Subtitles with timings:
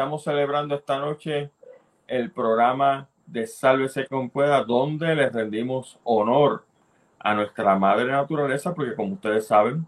[0.00, 1.50] estamos celebrando esta noche
[2.08, 6.64] el programa de Sálvese con Pueda, donde le rendimos honor
[7.18, 9.86] a nuestra madre naturaleza, porque como ustedes saben,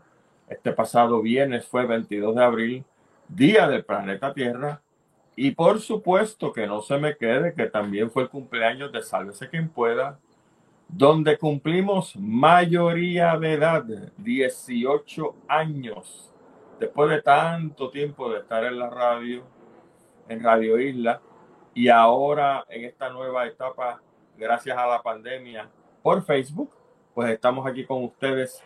[0.50, 2.84] este pasado viernes fue 22 de abril,
[3.26, 4.82] día del planeta Tierra,
[5.34, 9.48] y por supuesto que no se me quede que también fue el cumpleaños de Sálvese
[9.48, 10.18] quien pueda,
[10.88, 13.84] donde cumplimos mayoría de edad,
[14.18, 16.30] 18 años,
[16.78, 19.50] después de tanto tiempo de estar en la radio,
[20.32, 21.20] en Radio Isla,
[21.74, 24.00] y ahora en esta nueva etapa,
[24.36, 25.68] gracias a la pandemia,
[26.02, 26.70] por Facebook,
[27.14, 28.62] pues estamos aquí con ustedes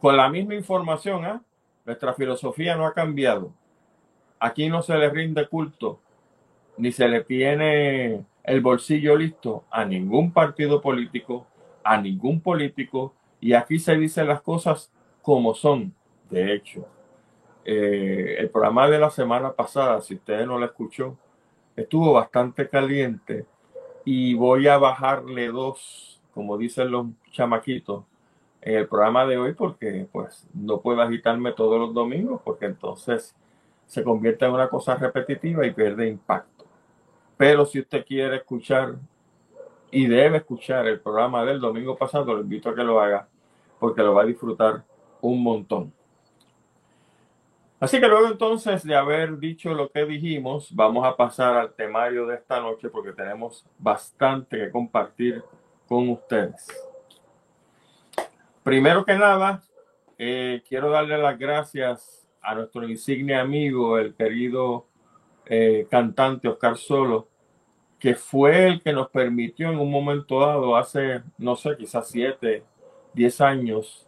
[0.00, 1.24] con la misma información.
[1.24, 1.40] ¿eh?
[1.84, 3.52] Nuestra filosofía no ha cambiado.
[4.38, 6.00] Aquí no se le rinde culto,
[6.78, 11.46] ni se le tiene el bolsillo listo a ningún partido político,
[11.84, 14.90] a ningún político, y aquí se dicen las cosas
[15.20, 15.94] como son.
[16.30, 16.86] De hecho,
[17.64, 21.16] eh, el programa de la semana pasada, si ustedes no lo escuchó,
[21.76, 23.46] estuvo bastante caliente
[24.04, 28.04] y voy a bajarle dos, como dicen los chamaquitos,
[28.62, 33.34] en el programa de hoy porque pues no puedo agitarme todos los domingos porque entonces
[33.86, 36.64] se convierte en una cosa repetitiva y pierde impacto.
[37.36, 38.96] Pero si usted quiere escuchar
[39.90, 43.28] y debe escuchar el programa del domingo pasado, lo invito a que lo haga
[43.78, 44.84] porque lo va a disfrutar
[45.22, 45.92] un montón.
[47.80, 52.26] Así que luego entonces de haber dicho lo que dijimos, vamos a pasar al temario
[52.26, 55.42] de esta noche porque tenemos bastante que compartir
[55.88, 56.68] con ustedes.
[58.62, 59.62] Primero que nada,
[60.18, 64.86] eh, quiero darle las gracias a nuestro insigne amigo, el querido
[65.46, 67.28] eh, cantante Oscar Solo,
[67.98, 72.62] que fue el que nos permitió en un momento dado, hace, no sé, quizás siete,
[73.14, 74.06] diez años,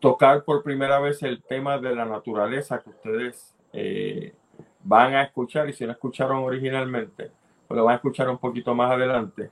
[0.00, 4.34] tocar por primera vez el tema de la naturaleza que ustedes eh,
[4.82, 7.30] van a escuchar y si no escucharon originalmente,
[7.66, 9.50] pues lo van a escuchar un poquito más adelante,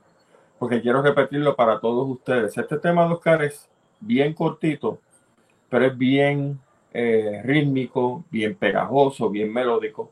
[0.57, 2.57] porque quiero repetirlo para todos ustedes.
[2.57, 3.69] Este tema de Oscar es
[3.99, 4.99] bien cortito,
[5.69, 6.59] pero es bien
[6.93, 10.11] eh, rítmico, bien pegajoso, bien melódico.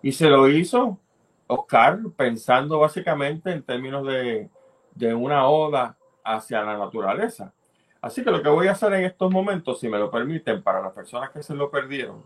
[0.00, 0.98] Y se lo hizo
[1.46, 4.48] Oscar pensando básicamente en términos de,
[4.94, 7.52] de una oda hacia la naturaleza.
[8.00, 10.80] Así que lo que voy a hacer en estos momentos, si me lo permiten, para
[10.80, 12.22] las personas que se lo perdieron,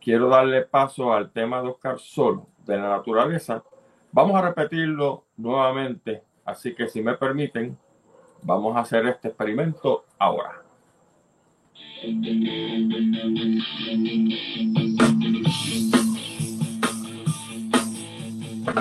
[0.00, 3.62] quiero darle paso al tema de Oscar solo, de la naturaleza.
[4.12, 7.76] Vamos a repetirlo nuevamente, así que si me permiten,
[8.42, 10.62] vamos a hacer este experimento ahora.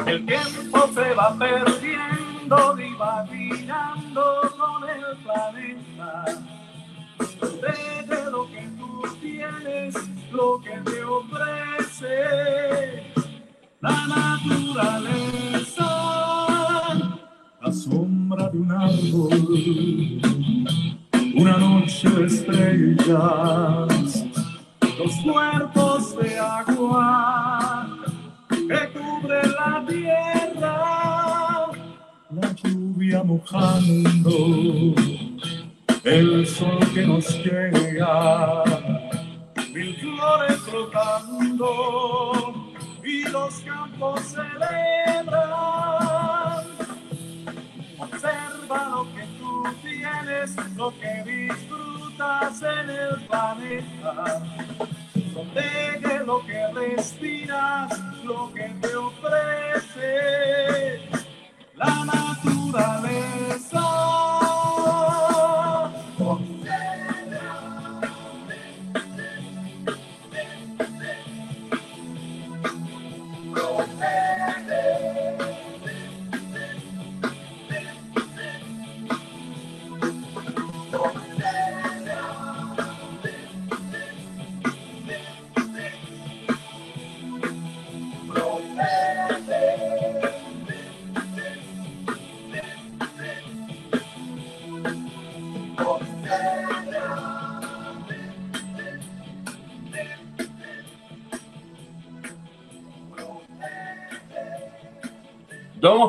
[0.06, 2.13] El tiempo se va perdiendo
[3.00, 4.24] va brillando
[4.58, 6.26] con el planeta.
[7.62, 8.92] De lo que tú
[9.22, 9.96] tienes,
[10.32, 12.14] lo que te ofrece
[13.84, 15.86] la naturaleza,
[17.62, 19.30] la sombra de un árbol,
[21.36, 24.26] una noche de estrellas,
[24.98, 26.33] los cuerpos de
[33.52, 34.96] mojando,
[36.04, 38.63] el sol que nos llega,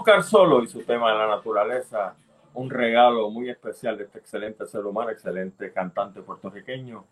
[0.05, 2.15] Oscar Solo y su tema de la naturaleza,
[2.53, 7.06] un regalo muy especial de este excelente ser humano, excelente cantante puertorriqueño,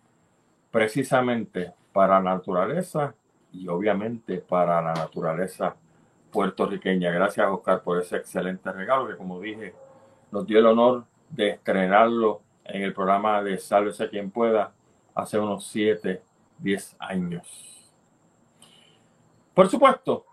[0.71, 3.15] precisamente para la naturaleza
[3.51, 5.75] y obviamente para la naturaleza
[6.31, 7.11] puertorriqueña.
[7.13, 9.75] Gracias Oscar por ese excelente regalo que como dije
[10.31, 14.71] nos dio el honor de estrenarlo en el programa de Sálvese quien pueda
[15.15, 16.23] hace unos 7,
[16.59, 17.91] 10 años.
[19.55, 20.27] Por supuesto,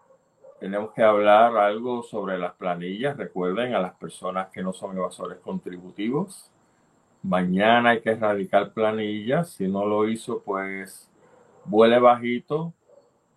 [0.60, 3.16] tenemos que hablar algo sobre las planillas.
[3.16, 6.52] Recuerden a las personas que no son evasores contributivos.
[7.24, 9.52] Mañana hay que erradicar planillas.
[9.52, 11.10] Si no lo hizo, pues
[11.64, 12.74] vuele bajito.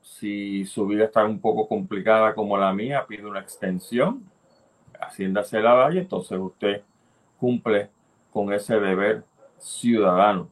[0.02, 4.24] Si su vida está un poco complicada como la mía, pide una extensión.
[5.00, 6.82] Hacienda se la da y entonces usted
[7.38, 7.90] cumple
[8.32, 9.24] con ese deber
[9.58, 10.48] ciudadano.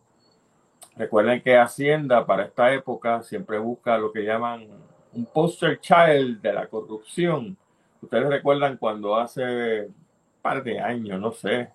[0.96, 4.68] Recuerden que Hacienda para esta época siempre busca lo que llaman
[5.12, 7.56] un poster child de la corrupción.
[8.00, 9.94] Ustedes recuerdan cuando hace un
[10.42, 11.68] par de años, no sé,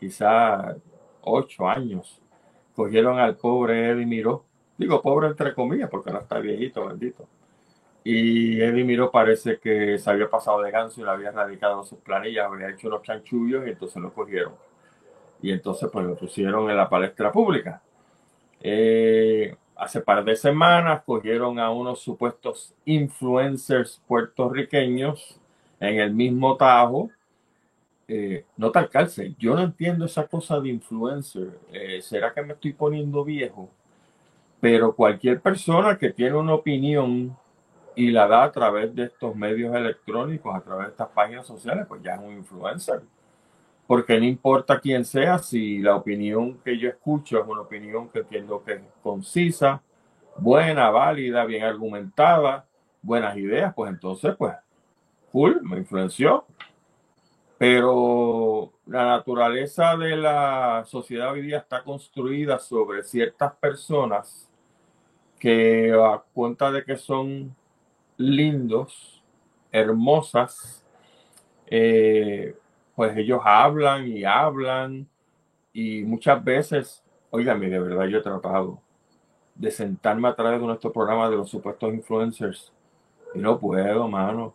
[0.00, 0.76] quizá
[1.22, 2.20] ocho años,
[2.74, 4.44] cogieron al pobre Eddie Miró.
[4.78, 7.26] Digo pobre entre comillas porque ahora está viejito, bendito.
[8.04, 11.98] Y Eddie Miró parece que se había pasado de ganso y le había radicado sus
[11.98, 14.54] planillas, había hecho unos chanchullos y entonces lo cogieron.
[15.42, 17.82] Y entonces pues lo pusieron en la palestra pública.
[18.60, 25.38] Eh, hace par de semanas cogieron a unos supuestos influencers puertorriqueños
[25.78, 27.10] en el mismo tajo.
[28.08, 31.58] Eh, no tal calce, yo no entiendo esa cosa de influencer.
[31.72, 33.68] Eh, ¿Será que me estoy poniendo viejo?
[34.60, 37.36] Pero cualquier persona que tiene una opinión
[37.94, 41.86] y la da a través de estos medios electrónicos, a través de estas páginas sociales,
[41.88, 43.02] pues ya es un influencer
[43.86, 48.20] porque no importa quién sea, si la opinión que yo escucho es una opinión que
[48.20, 49.82] entiendo que es concisa,
[50.38, 52.66] buena, válida, bien argumentada,
[53.00, 54.54] buenas ideas, pues entonces, pues,
[55.30, 56.44] cool, me influenció.
[57.58, 64.50] Pero la naturaleza de la sociedad hoy día está construida sobre ciertas personas
[65.38, 67.54] que a cuenta de que son
[68.18, 69.22] lindos,
[69.72, 70.84] hermosas,
[71.66, 72.54] eh,
[72.96, 75.06] pues ellos hablan y hablan
[75.72, 78.80] y muchas veces, oígame, de verdad yo he tratado
[79.54, 82.72] de sentarme a través de nuestro programa de los supuestos influencers
[83.34, 84.54] y no puedo, mano,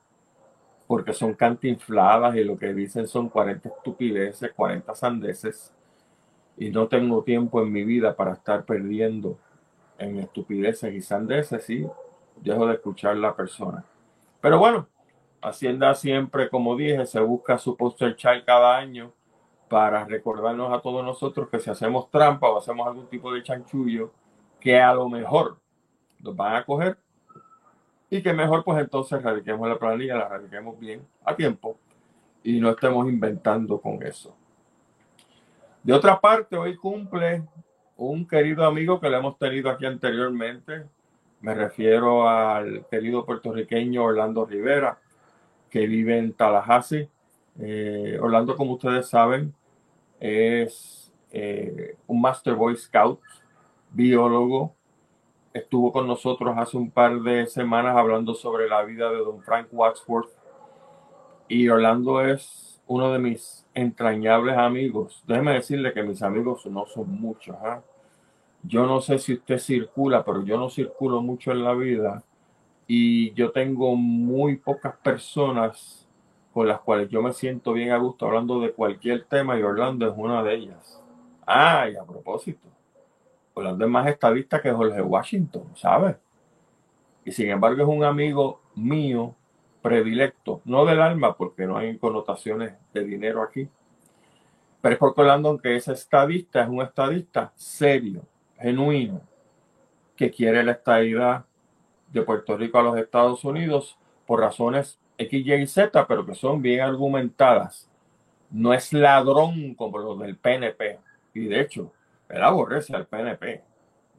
[0.88, 5.72] porque son cantinfladas y lo que dicen son 40 estupideces, 40 sandeces
[6.58, 9.38] y no tengo tiempo en mi vida para estar perdiendo
[10.00, 11.88] en estupideces y sandeces y
[12.38, 13.86] dejo de escuchar la persona.
[14.42, 14.88] Pero bueno,
[15.42, 19.12] Hacienda siempre, como dije, se busca su poster child cada año
[19.68, 24.12] para recordarnos a todos nosotros que si hacemos trampa o hacemos algún tipo de chanchullo,
[24.60, 25.58] que a lo mejor
[26.20, 26.98] nos van a coger
[28.10, 31.78] y que mejor pues entonces radiquemos la planilla, la radiquemos bien a tiempo
[32.44, 34.36] y no estemos inventando con eso.
[35.82, 37.44] De otra parte, hoy cumple
[37.98, 40.86] un querido amigo que le hemos tenido aquí anteriormente.
[41.40, 45.00] Me refiero al querido puertorriqueño Orlando Rivera
[45.72, 47.10] que vive en Tallahassee.
[47.60, 49.56] Eh, Orlando, como ustedes saben,
[50.20, 53.20] es eh, un Master Boy Scout,
[53.90, 54.76] biólogo.
[55.54, 59.68] Estuvo con nosotros hace un par de semanas hablando sobre la vida de don Frank
[59.72, 60.30] Wadsworth.
[61.48, 65.24] Y Orlando es uno de mis entrañables amigos.
[65.26, 67.56] Déjeme decirle que mis amigos no son muchos.
[67.62, 67.82] ¿ah?
[68.64, 72.24] Yo no sé si usted circula, pero yo no circulo mucho en la vida
[72.94, 76.06] y yo tengo muy pocas personas
[76.54, 80.06] con las cuales yo me siento bien a gusto hablando de cualquier tema y Orlando
[80.06, 81.02] es una de ellas.
[81.48, 82.68] Ah, y a propósito,
[83.54, 86.18] Orlando es más estadista que Jorge Washington, ¿sabes?
[87.24, 89.36] Y sin embargo es un amigo mío
[89.82, 93.70] predilecto, no del alma, porque no hay connotaciones de dinero aquí,
[94.82, 98.24] pero es porque Orlando, aunque es estadista, es un estadista serio,
[98.60, 99.22] genuino,
[100.13, 101.46] que quiere la estadidad,
[102.12, 106.36] de Puerto Rico a los Estados Unidos por razones X, Y y Z, pero que
[106.36, 107.89] son bien argumentadas.
[108.50, 111.00] No es ladrón como los del PNP.
[111.34, 111.94] Y de hecho,
[112.30, 113.63] él aborrece al PNP.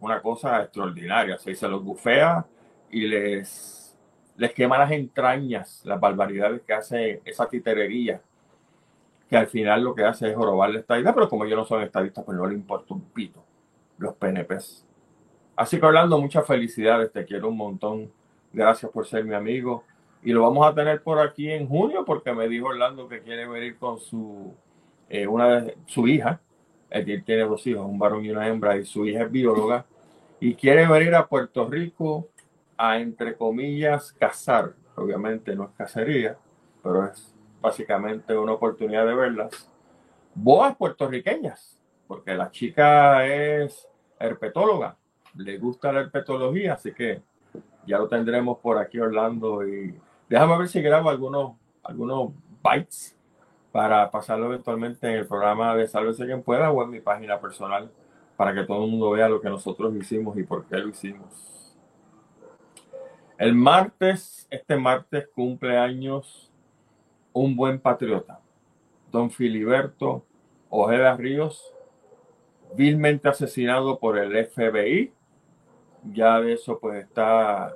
[0.00, 1.38] Una cosa extraordinaria.
[1.38, 2.46] Se, se los bufea
[2.90, 3.96] y les,
[4.37, 8.20] les quema las entrañas, las barbaridades que hace esa titerería.
[9.28, 11.82] Que al final lo que hace es jorobarle esta idea, pero como ellos no son
[11.82, 13.42] estadistas, pues no le importa un pito
[13.99, 14.84] los PNPs.
[15.54, 18.11] Así que Orlando, muchas felicidades, te quiero un montón.
[18.52, 19.85] Gracias por ser mi amigo.
[20.23, 23.47] Y lo vamos a tener por aquí en junio porque me dijo Orlando que quiere
[23.47, 24.54] venir con su,
[25.09, 26.40] eh, una su hija.
[26.90, 29.85] Él tiene dos hijos, un varón y una hembra, y su hija es bióloga.
[30.40, 32.28] Y quiere venir a Puerto Rico
[32.76, 34.75] a, entre comillas, cazar.
[34.94, 36.37] Obviamente no es cacería,
[36.82, 39.71] pero es básicamente una oportunidad de verlas.
[40.35, 44.97] Boas puertorriqueñas, porque la chica es herpetóloga
[45.34, 47.22] le gusta la herpetología, así que
[47.86, 49.94] ya lo tendremos por aquí Orlando y
[50.28, 52.30] déjame ver si grabo algunos, algunos
[52.62, 53.16] bytes
[53.72, 57.90] para pasarlo eventualmente en el programa de Sálvese quien pueda o en mi página personal
[58.36, 61.76] para que todo el mundo vea lo que nosotros hicimos y por qué lo hicimos.
[63.38, 66.52] El martes, este martes cumple años
[67.32, 68.40] un buen patriota,
[69.10, 70.24] don Filiberto
[70.70, 71.74] Ojeda Ríos,
[72.74, 75.12] vilmente asesinado por el FBI.
[76.04, 77.75] Ya de eso pues está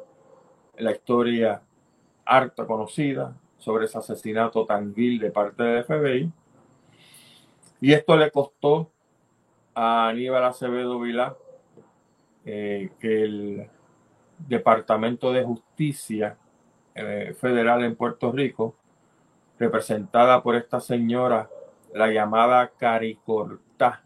[0.79, 1.63] la historia
[2.25, 6.33] harta conocida sobre ese asesinato tan vil de parte del FBI.
[7.81, 8.91] Y esto le costó
[9.75, 11.37] a Aníbal Acevedo Vilá
[12.45, 13.71] eh, que el
[14.39, 16.37] Departamento de Justicia
[16.95, 18.75] eh, Federal en Puerto Rico,
[19.59, 21.49] representada por esta señora,
[21.95, 24.03] la llamada Caricortá,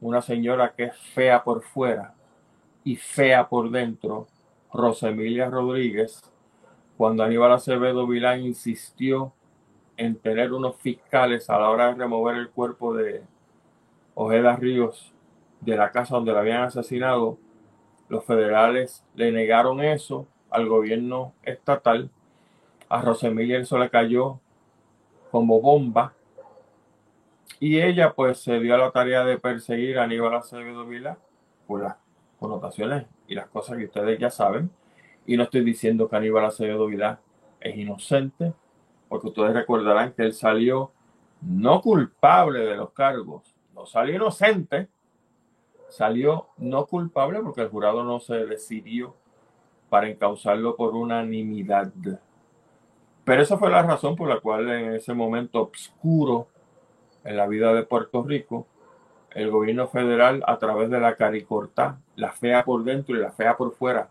[0.00, 2.14] una señora que es fea por fuera
[2.84, 4.26] y fea por dentro,
[4.72, 6.22] Rosemilia Rodríguez,
[6.96, 9.32] cuando Aníbal Acevedo Vilán insistió
[9.96, 13.22] en tener unos fiscales a la hora de remover el cuerpo de
[14.14, 15.12] Ojeda Ríos
[15.60, 17.38] de la casa donde la habían asesinado,
[18.08, 22.10] los federales le negaron eso al gobierno estatal.
[22.88, 24.38] A Rosemilia eso le cayó
[25.30, 26.12] como bomba.
[27.58, 31.16] Y ella pues se dio a la tarea de perseguir a Aníbal Acevedo Vila
[31.66, 31.96] por las
[32.42, 34.70] connotaciones y las cosas que ustedes ya saben.
[35.24, 37.20] Y no estoy diciendo que Aníbal Acevedo Vila
[37.60, 38.52] es inocente,
[39.08, 40.90] porque ustedes recordarán que él salió
[41.40, 44.88] no culpable de los cargos, no salió inocente,
[45.88, 49.14] salió no culpable porque el jurado no se decidió
[49.88, 51.92] para encauzarlo por unanimidad.
[53.24, 56.48] Pero esa fue la razón por la cual en ese momento oscuro
[57.24, 58.66] en la vida de Puerto Rico,
[59.34, 63.56] el gobierno federal, a través de la caricorta, la fea por dentro y la fea
[63.56, 64.10] por fuera,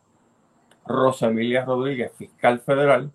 [0.85, 3.11] Rosa Emilia Rodríguez, fiscal federal,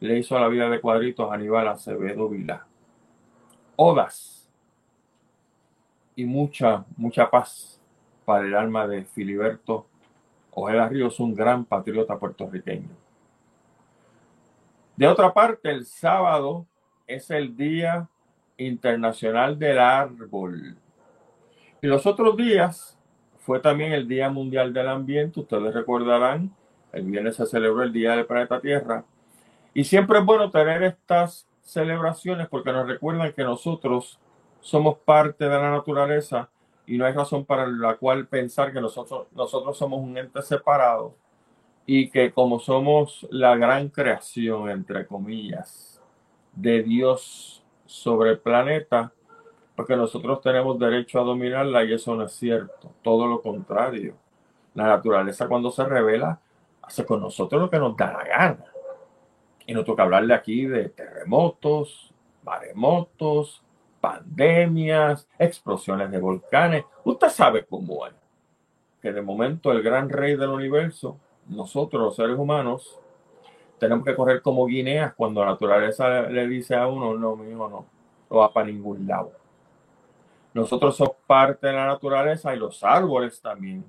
[0.00, 2.66] le hizo la vida de cuadritos a Aníbal Acevedo Vila.
[3.76, 4.50] Odas
[6.16, 7.80] y mucha, mucha paz
[8.24, 9.86] para el alma de Filiberto
[10.52, 12.88] Ojeda Ríos, un gran patriota puertorriqueño.
[14.96, 16.66] De otra parte, el sábado
[17.06, 18.08] es el Día
[18.56, 20.76] Internacional del Árbol.
[21.82, 22.98] Y los otros días
[23.38, 25.40] fue también el Día Mundial del Ambiente.
[25.40, 26.54] Ustedes recordarán,
[26.92, 29.04] el viernes se celebró el Día del Planeta Tierra.
[29.72, 34.18] Y siempre es bueno tener estas celebraciones porque nos recuerdan que nosotros
[34.60, 36.50] somos parte de la naturaleza
[36.86, 41.14] y no hay razón para la cual pensar que nosotros, nosotros somos un ente separado
[41.86, 46.02] y que como somos la gran creación, entre comillas,
[46.54, 49.12] de Dios sobre el planeta,
[49.80, 54.14] porque nosotros tenemos derecho a dominarla y eso no es cierto, todo lo contrario.
[54.74, 56.38] La naturaleza cuando se revela
[56.82, 58.64] hace con nosotros lo que nos da la gana.
[59.64, 62.12] Y no toca hablarle aquí de terremotos,
[62.44, 63.62] maremotos,
[64.02, 66.84] pandemias, explosiones de volcanes.
[67.02, 68.12] Usted sabe cómo es.
[69.00, 71.16] Que de momento el gran rey del universo,
[71.48, 73.00] nosotros los seres humanos,
[73.78, 77.66] tenemos que correr como guineas cuando la naturaleza le dice a uno, no, mi hijo
[77.66, 77.86] no,
[78.28, 79.40] no va para ningún lado.
[80.52, 83.84] Nosotros somos parte de la naturaleza y los árboles también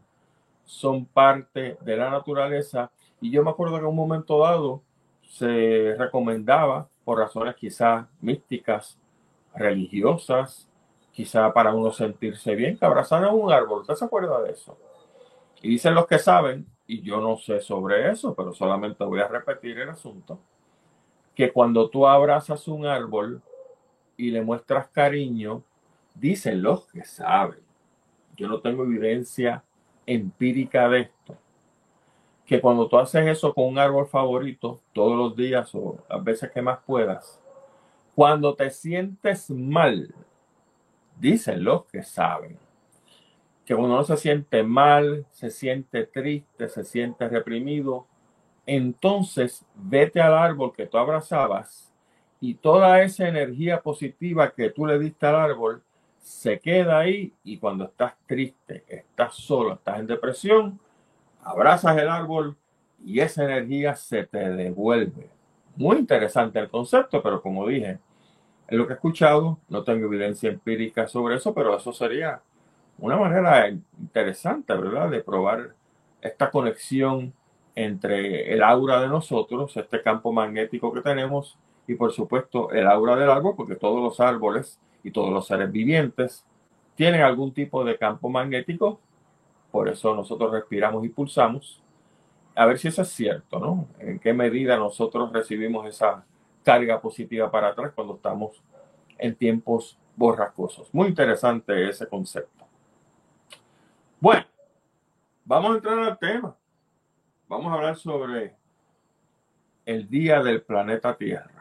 [0.64, 2.92] son parte de la naturaleza.
[3.20, 4.84] Y yo me acuerdo que en un momento dado
[5.24, 9.00] se recomendaba, por razones quizás místicas,
[9.56, 10.70] religiosas,
[11.12, 13.82] quizá para uno sentirse bien, que abrazaran un árbol.
[13.82, 14.78] ¿Usted se acuerda de eso?
[15.62, 19.28] Y dicen los que saben, y yo no sé sobre eso, pero solamente voy a
[19.28, 20.40] repetir el asunto,
[21.36, 23.42] que cuando tú abrazas un árbol
[24.18, 25.64] y le muestras cariño,
[26.14, 27.60] dicen los que saben,
[28.36, 29.64] yo no tengo evidencia
[30.06, 31.38] empírica de esto,
[32.46, 36.52] que cuando tú haces eso con un árbol favorito todos los días o las veces
[36.52, 37.40] que más puedas,
[38.16, 40.14] cuando te sientes mal,
[41.20, 42.58] dicen los que saben,
[43.66, 48.06] que cuando uno se siente mal, se siente triste, se siente reprimido,
[48.66, 51.92] entonces vete al árbol que tú abrazabas
[52.40, 55.84] y toda esa energía positiva que tú le diste al árbol
[56.22, 60.80] se queda ahí y cuando estás triste, estás solo, estás en depresión,
[61.44, 62.56] abrazas el árbol
[63.04, 65.30] y esa energía se te devuelve.
[65.76, 68.00] Muy interesante el concepto, pero como dije,
[68.68, 72.42] en lo que he escuchado, no tengo evidencia empírica sobre eso, pero eso sería
[73.00, 75.74] una manera interesante, ¿verdad?, de probar
[76.22, 77.34] esta conexión
[77.74, 83.16] entre el aura de nosotros, este campo magnético que tenemos, y por supuesto el aura
[83.16, 86.46] del árbol, porque todos los árboles y todos los seres vivientes
[86.96, 89.00] tienen algún tipo de campo magnético,
[89.72, 91.82] por eso nosotros respiramos y pulsamos,
[92.56, 93.88] a ver si eso es cierto, ¿no?
[94.00, 96.26] En qué medida nosotros recibimos esa
[96.64, 98.62] carga positiva para atrás cuando estamos
[99.18, 100.94] en tiempos borrascosos.
[100.94, 102.66] Muy interesante ese concepto.
[104.20, 104.46] Bueno,
[105.46, 106.56] vamos a entrar al tema.
[107.48, 108.56] Vamos a hablar sobre
[109.86, 111.61] el Día del Planeta Tierra.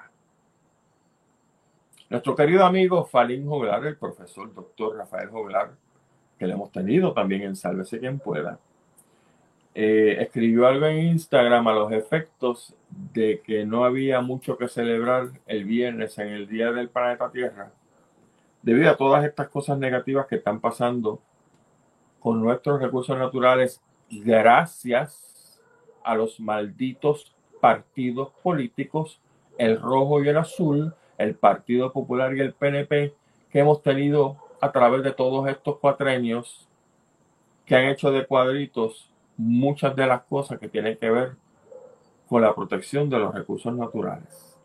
[2.10, 5.70] Nuestro querido amigo Falín Joglar, el profesor doctor Rafael Joglar,
[6.36, 8.58] que le hemos tenido también en Sálvese quien pueda,
[9.76, 15.28] eh, escribió algo en Instagram a los efectos de que no había mucho que celebrar
[15.46, 17.70] el viernes en el Día del Planeta Tierra,
[18.60, 21.20] debido a todas estas cosas negativas que están pasando
[22.18, 25.62] con nuestros recursos naturales, gracias
[26.02, 29.20] a los malditos partidos políticos,
[29.58, 33.14] el rojo y el azul, el Partido Popular y el PNP,
[33.50, 36.66] que hemos tenido a través de todos estos cuatrenios,
[37.66, 41.36] que han hecho de cuadritos muchas de las cosas que tienen que ver
[42.28, 44.56] con la protección de los recursos naturales.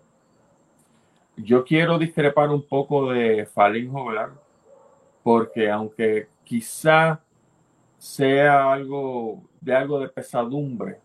[1.35, 4.29] Yo quiero discrepar un poco de Falín Joglar,
[5.23, 7.19] porque aunque quizá
[7.97, 10.99] sea algo de algo de pesadumbre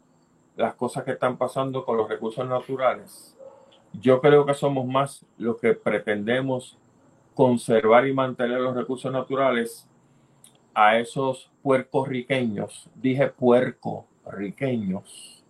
[0.56, 3.36] las cosas que están pasando con los recursos naturales,
[3.92, 6.78] yo creo que somos más los que pretendemos
[7.34, 9.86] conservar y mantener los recursos naturales
[10.74, 15.44] a esos puertorriqueños, dije puertorriqueños,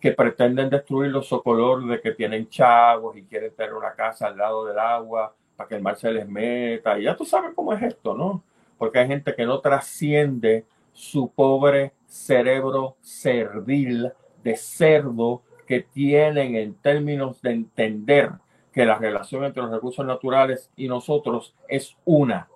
[0.00, 4.36] que pretenden destruir los socolor de que tienen chavos y quieren tener una casa al
[4.36, 6.98] lado del agua para que el mar se les meta.
[6.98, 8.42] Y ya tú sabes cómo es esto, ¿no?
[8.78, 16.74] Porque hay gente que no trasciende su pobre cerebro servil de cerdo que tienen en
[16.74, 18.32] términos de entender
[18.72, 22.48] que la relación entre los recursos naturales y nosotros es una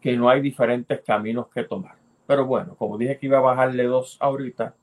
[0.00, 1.96] que no hay diferentes caminos que tomar.
[2.26, 4.74] Pero bueno, como dije que iba a bajarle dos ahorita,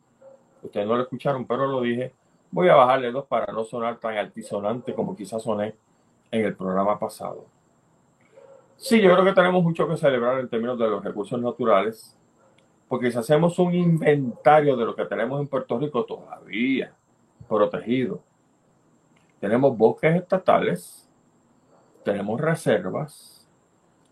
[0.61, 2.13] ustedes no lo escucharon, pero lo dije,
[2.51, 5.75] voy a bajarle dos para no sonar tan altisonante como quizás soné
[6.31, 7.45] en el programa pasado.
[8.75, 12.15] Sí, yo creo que tenemos mucho que celebrar en términos de los recursos naturales,
[12.87, 16.93] porque si hacemos un inventario de lo que tenemos en Puerto Rico todavía
[17.49, 18.21] protegido,
[19.41, 21.09] tenemos bosques estatales,
[22.03, 23.49] tenemos reservas,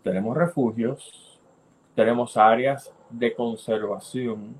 [0.02, 1.40] tenemos refugios,
[1.94, 4.56] tenemos áreas de conservación,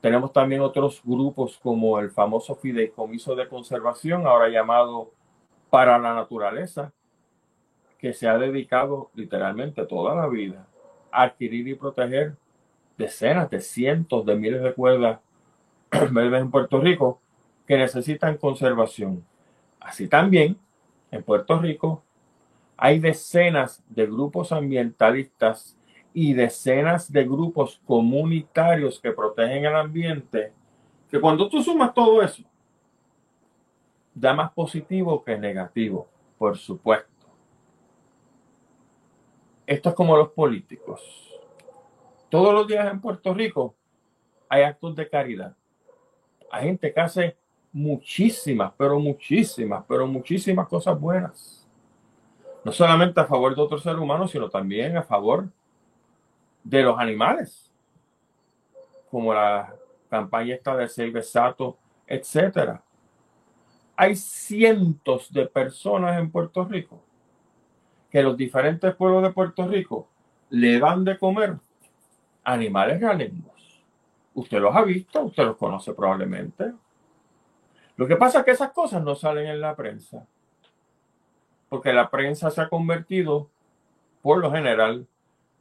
[0.00, 5.12] tenemos también otros grupos como el famoso Fideicomiso de Conservación, ahora llamado
[5.70, 6.92] Para la Naturaleza,
[7.98, 10.66] que se ha dedicado literalmente toda la vida
[11.10, 12.36] a adquirir y proteger
[12.98, 15.20] decenas de cientos de miles de cuerdas
[16.10, 17.20] verdes en Puerto Rico
[17.66, 19.24] que necesitan conservación.
[19.80, 20.58] Así también
[21.10, 22.02] en Puerto Rico
[22.76, 25.76] hay decenas de grupos ambientalistas
[26.12, 30.52] y decenas de grupos comunitarios que protegen el ambiente,
[31.10, 32.42] que cuando tú sumas todo eso,
[34.14, 37.08] da más positivo que negativo, por supuesto.
[39.66, 41.30] Esto es como los políticos.
[42.28, 43.74] Todos los días en Puerto Rico
[44.48, 45.56] hay actos de caridad.
[46.50, 47.36] Hay gente que hace
[47.74, 51.64] muchísimas, pero muchísimas, pero muchísimas cosas buenas
[52.64, 55.48] no solamente a favor de otros seres humanos, sino también a favor
[56.62, 57.70] de los animales,
[59.10, 59.74] como la
[60.08, 62.82] campaña esta de Save Sato, etcétera.
[63.96, 67.04] Hay cientos de personas en Puerto Rico
[68.10, 70.08] que los diferentes pueblos de Puerto Rico
[70.48, 71.58] le dan de comer
[72.44, 73.82] animales realengos.
[74.32, 76.72] Usted los ha visto, usted los conoce probablemente.
[77.96, 80.26] Lo que pasa es que esas cosas no salen en la prensa
[81.74, 83.48] porque la prensa se ha convertido,
[84.22, 85.08] por lo general,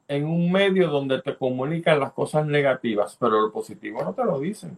[0.08, 4.40] en un medio donde te comunican las cosas negativas, pero lo positivo no te lo
[4.40, 4.78] dicen.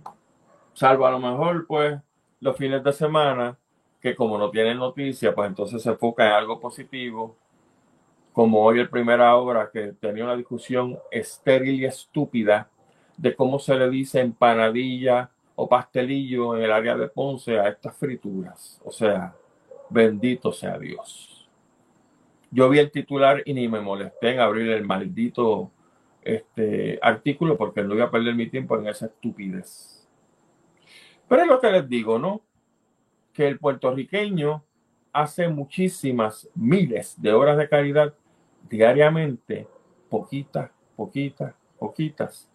[0.72, 2.00] Salvo a lo mejor, pues,
[2.39, 3.58] los fines de semana,
[4.00, 7.36] que como no tienen noticia, pues entonces se enfoca en algo positivo,
[8.32, 12.70] como hoy el primera obra que tenía una discusión estéril y estúpida
[13.18, 17.96] de cómo se le dice empanadilla o pastelillo en el área de Ponce a estas
[17.96, 18.82] frituras.
[18.84, 19.36] O sea,
[19.89, 21.48] Bendito sea Dios.
[22.52, 25.72] Yo vi el titular y ni me molesté en abrir el maldito
[26.22, 30.08] este, artículo porque no iba a perder mi tiempo en esa estupidez.
[31.28, 32.41] Pero es lo que les digo, ¿no?
[33.34, 34.63] Que el puertorriqueño
[35.12, 38.13] hace muchísimas miles de horas de caridad
[38.70, 39.68] diariamente,
[40.10, 42.50] poquitas, poquitas, poquitas,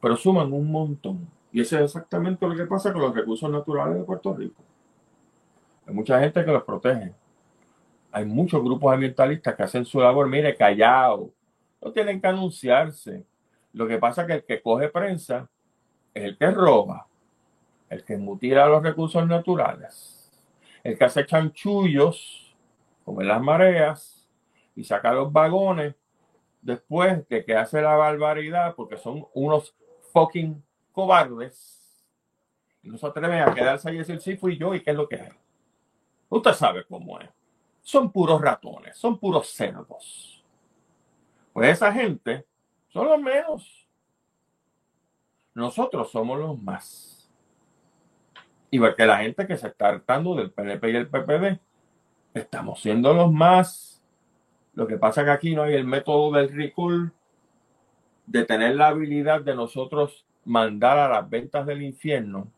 [0.00, 1.28] pero suman un montón.
[1.56, 4.62] Y eso es exactamente lo que pasa con los recursos naturales de Puerto Rico.
[5.86, 7.14] Hay mucha gente que los protege.
[8.12, 11.30] Hay muchos grupos ambientalistas que hacen su labor, mire, callado.
[11.80, 13.24] No tienen que anunciarse.
[13.72, 15.48] Lo que pasa es que el que coge prensa
[16.12, 17.06] es el que roba,
[17.88, 20.30] el que mutila los recursos naturales,
[20.84, 22.54] el que hace chanchullos,
[23.02, 24.28] como en las mareas,
[24.74, 25.94] y saca los vagones
[26.60, 29.74] después de que hace la barbaridad, porque son unos
[30.12, 30.65] fucking
[30.96, 31.76] cobardes
[32.86, 35.08] no se atreven a quedarse ahí y decir, sí, fui yo y qué es lo
[35.08, 35.34] que es.
[36.28, 37.28] Usted sabe cómo es.
[37.82, 40.44] Son puros ratones, son puros cerdos.
[41.52, 42.46] Pues esa gente
[42.88, 43.86] son los menos.
[45.54, 47.30] Nosotros somos los más.
[48.70, 51.60] Igual que la gente que se está hartando del PNP y el PPD.
[52.34, 54.02] Estamos siendo los más.
[54.74, 57.12] Lo que pasa es que aquí no hay el método del recall
[58.26, 62.48] de tener la habilidad de nosotros mandar a las ventas del infierno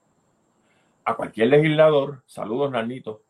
[1.04, 3.22] a cualquier legislador, saludos Nanito,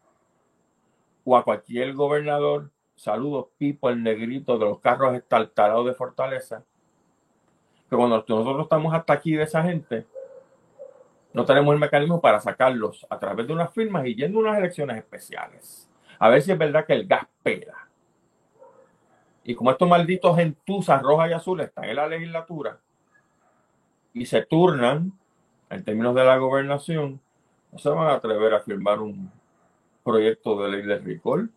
[1.25, 6.64] o a cualquier gobernador, saludos Pipo, el negrito de los carros estartalados de Fortaleza,
[7.88, 10.07] que cuando nosotros estamos hasta aquí de esa gente,
[11.33, 14.59] no tenemos el mecanismo para sacarlos a través de unas firmas y yendo a unas
[14.59, 15.88] elecciones especiales.
[16.18, 17.88] A ver si es verdad que el gas pega.
[19.44, 22.81] Y como estos malditos gentusas rojas y azules están en la legislatura
[24.12, 25.12] y se turnan
[25.71, 27.21] en términos de la gobernación,
[27.73, 29.31] no se van a atrever a firmar un
[30.03, 31.51] proyecto de ley de recall.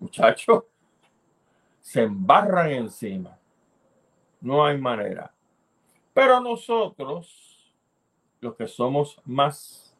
[0.00, 0.64] Muchachos,
[1.80, 3.38] se embarran encima.
[4.40, 5.32] No hay manera.
[6.12, 7.72] Pero nosotros,
[8.40, 9.96] los que somos más,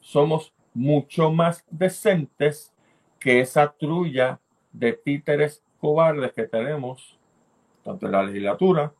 [0.00, 2.72] somos mucho más decentes
[3.18, 4.40] que esa trulla
[4.72, 7.18] de títeres cobardes que tenemos,
[7.84, 8.92] tanto en la legislatura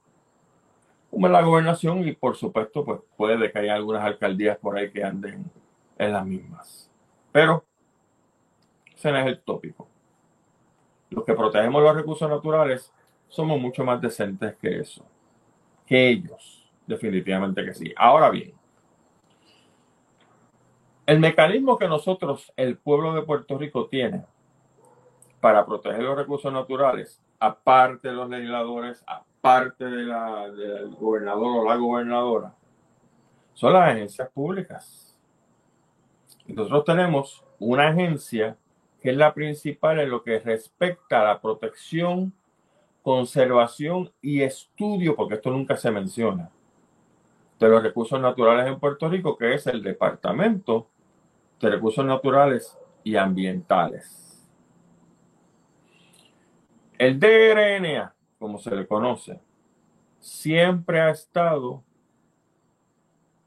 [1.13, 5.45] la gobernación, y por supuesto, pues puede que haya algunas alcaldías por ahí que anden
[5.99, 6.91] en las mismas.
[7.31, 7.65] Pero
[8.95, 9.89] ese no es el tópico.
[11.11, 12.93] Los que protegemos los recursos naturales
[13.29, 15.05] somos mucho más decentes que eso.
[15.87, 16.71] Que ellos.
[16.87, 17.93] Definitivamente que sí.
[17.97, 18.53] Ahora bien,
[21.07, 24.25] el mecanismo que nosotros, el pueblo de Puerto Rico, tiene
[25.41, 31.69] para proteger los recursos naturales, aparte de los legisladores, aparte de la, del gobernador o
[31.69, 32.55] la gobernadora,
[33.55, 35.13] son las agencias públicas
[36.47, 38.57] nosotros tenemos una agencia
[39.01, 42.33] que es la principal en lo que respecta a la protección,
[43.03, 46.51] conservación y estudio, porque esto nunca se menciona,
[47.59, 50.89] de los recursos naturales en Puerto Rico, que es el Departamento
[51.61, 54.49] de Recursos Naturales y Ambientales.
[56.99, 59.41] El DRNA, como se le conoce,
[60.21, 61.83] siempre ha estado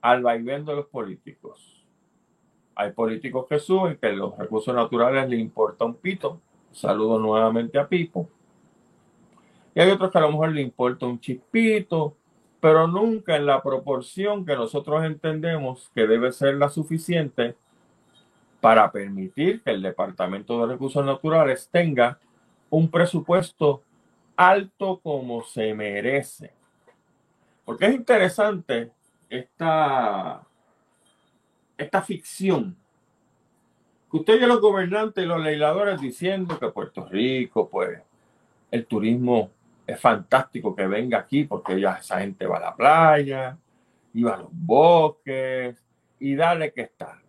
[0.01, 1.75] al vaivén de los políticos
[2.75, 6.41] hay políticos que suben que los recursos naturales le importa un pito.
[6.71, 8.29] Saludo nuevamente a Pipo.
[9.73, 12.15] Y hay otros que a lo mejor le importa un chispito,
[12.59, 17.55] pero nunca en la proporción que nosotros entendemos que debe ser la suficiente
[18.59, 22.19] para permitir que el Departamento de Recursos Naturales tenga
[22.69, 23.83] un presupuesto
[24.35, 26.51] alto como se merece.
[27.63, 28.91] Porque es interesante
[29.29, 30.41] esta
[31.77, 32.75] esta ficción
[34.09, 38.01] que usted y los gobernantes y los legisladores diciendo que Puerto Rico, pues
[38.71, 39.51] el turismo
[39.85, 43.57] es fantástico que venga aquí porque ya esa gente va a la playa
[44.23, 45.75] va a los bosques
[46.19, 47.21] y dale que es tarde.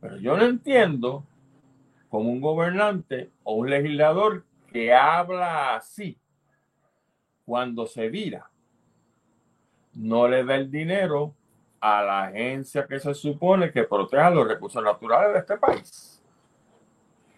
[0.00, 1.24] Pero yo no entiendo
[2.08, 6.18] como un gobernante o un legislador que habla así
[7.44, 8.50] cuando se vira,
[9.94, 11.34] no le da el dinero
[11.80, 16.22] a la agencia que se supone que proteja los recursos naturales de este país.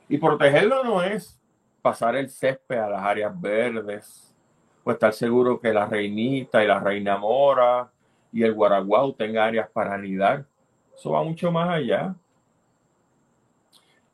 [0.09, 1.41] Y protegerlo no es
[1.81, 4.35] pasar el césped a las áreas verdes,
[4.83, 7.91] o estar seguro que la reinita y la reina mora
[8.33, 10.45] y el guaraguao tengan áreas para anidar.
[10.95, 12.15] Eso va mucho más allá.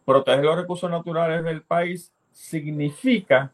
[0.05, 3.51] Proteger los recursos naturales del país significa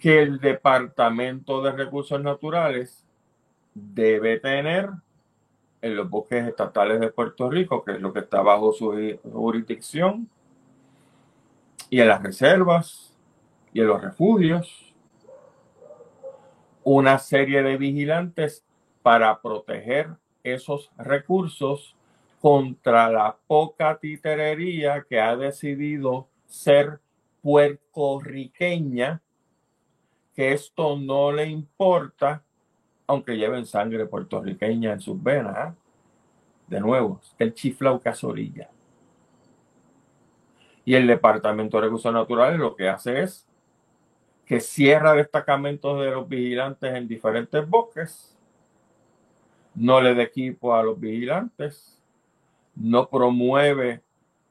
[0.00, 3.06] que el Departamento de Recursos Naturales
[3.72, 4.90] debe tener
[5.80, 8.92] en los bosques estatales de Puerto Rico, que es lo que está bajo su
[9.32, 10.28] jurisdicción,
[11.88, 13.16] y en las reservas
[13.72, 14.92] y en los refugios,
[16.82, 18.64] una serie de vigilantes
[19.02, 21.94] para proteger esos recursos
[22.40, 27.00] contra la poca titerería que ha decidido ser
[27.42, 29.22] puertorriqueña,
[30.34, 32.42] que esto no le importa
[33.06, 35.54] aunque lleven sangre puertorriqueña en sus venas.
[35.56, 35.74] ¿ah?
[36.66, 38.68] De nuevo, el chiflao casorilla.
[40.84, 43.46] Y el Departamento de Recursos Naturales lo que hace es
[44.44, 48.36] que cierra destacamentos de los vigilantes en diferentes bosques,
[49.74, 52.00] no le da equipo a los vigilantes,
[52.76, 54.02] no promueve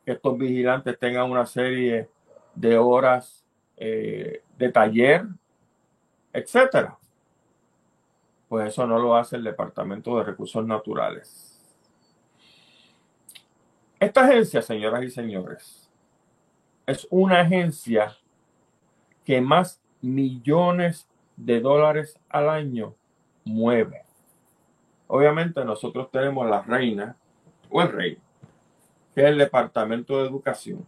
[0.06, 2.10] que estos vigilantes tengan una serie
[2.54, 3.44] de horas
[3.76, 5.26] eh, de taller,
[6.32, 6.98] etcétera
[8.48, 11.52] Pues eso no lo hace el Departamento de Recursos Naturales.
[14.00, 15.90] Esta agencia, señoras y señores,
[16.86, 18.16] es una agencia
[19.24, 22.96] que más millones de dólares al año
[23.44, 24.06] mueve.
[25.08, 27.18] Obviamente nosotros tenemos la reina
[27.70, 28.18] o el rey,
[29.16, 30.86] que el Departamento de Educación,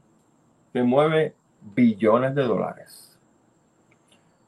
[0.74, 3.18] que mueve billones de dólares.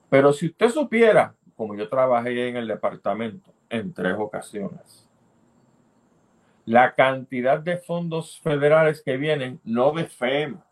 [0.09, 5.07] Pero si usted supiera, como yo trabajé en el departamento en tres ocasiones,
[6.65, 10.63] la cantidad de fondos federales que vienen, no de FEMA,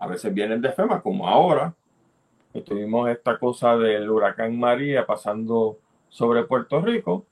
[0.00, 1.74] a veces vienen de FEMA, como ahora,
[2.52, 7.24] que tuvimos esta cosa del huracán María pasando sobre Puerto Rico,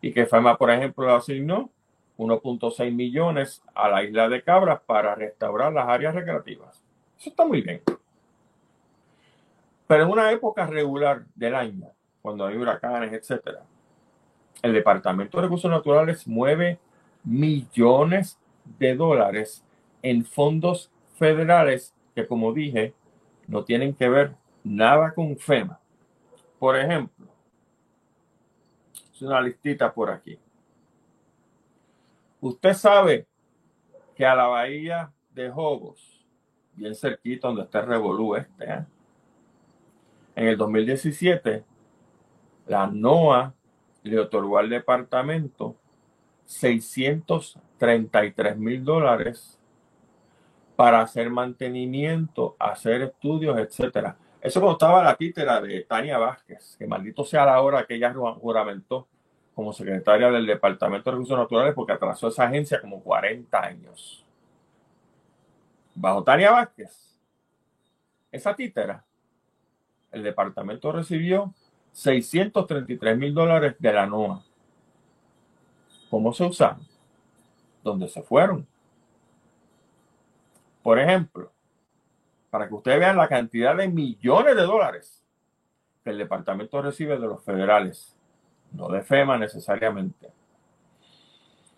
[0.00, 1.70] y que FEMA, por ejemplo, asignó
[2.18, 6.82] 1.6 millones a la isla de Cabras para restaurar las áreas recreativas.
[7.18, 7.82] Eso está muy bien.
[9.86, 11.88] Pero en una época regular del año,
[12.22, 13.62] cuando hay huracanes, etcétera,
[14.62, 16.78] el Departamento de Recursos Naturales mueve
[17.22, 18.38] millones
[18.78, 19.62] de dólares
[20.02, 22.94] en fondos federales que, como dije,
[23.46, 25.78] no tienen que ver nada con FEMA.
[26.58, 27.26] Por ejemplo,
[29.12, 30.38] es una listita por aquí.
[32.44, 33.26] Usted sabe
[34.14, 36.26] que a la bahía de Jobos,
[36.74, 38.84] bien cerquita donde está el Revolú este, ¿eh?
[40.36, 41.64] en el 2017,
[42.66, 43.54] la NOAA
[44.02, 45.76] le otorgó al departamento
[46.44, 49.58] 633 mil dólares
[50.76, 54.18] para hacer mantenimiento, hacer estudios, etcétera.
[54.42, 58.12] Eso cuando estaba la títera de Tania Vázquez, que maldito sea la hora que ella
[58.12, 59.08] juramentó
[59.54, 64.24] como secretaria del Departamento de Recursos Naturales porque atrasó esa agencia como 40 años.
[65.94, 67.16] Bajo Tania Vázquez,
[68.32, 69.04] esa títera,
[70.10, 71.54] el departamento recibió
[71.92, 74.42] 633 mil dólares de la NOA.
[76.10, 76.86] ¿Cómo se usaron?
[77.82, 78.66] ¿Dónde se fueron?
[80.82, 81.52] Por ejemplo,
[82.50, 85.24] para que ustedes vean la cantidad de millones de dólares
[86.02, 88.13] que el departamento recibe de los federales
[88.74, 90.30] no de FEMA necesariamente.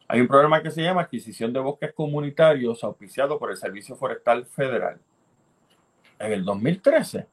[0.09, 4.47] Hay un programa que se llama Adquisición de Bosques Comunitarios auspiciado por el Servicio Forestal
[4.47, 5.01] Federal.
[6.19, 7.27] En el 2013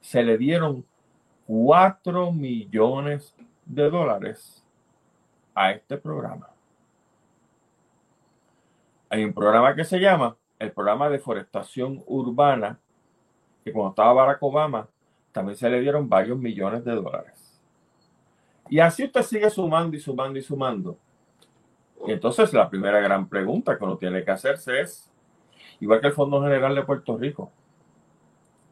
[0.00, 0.84] se le dieron
[1.46, 4.64] 4 millones de dólares
[5.54, 6.50] a este programa.
[9.08, 12.78] Hay un programa que se llama el Programa de Forestación Urbana,
[13.64, 14.88] que cuando estaba Barack Obama
[15.32, 17.51] también se le dieron varios millones de dólares.
[18.68, 20.98] Y así usted sigue sumando y sumando y sumando.
[22.06, 25.10] Y entonces la primera gran pregunta que uno tiene que hacerse es,
[25.80, 27.52] igual que el Fondo General de Puerto Rico,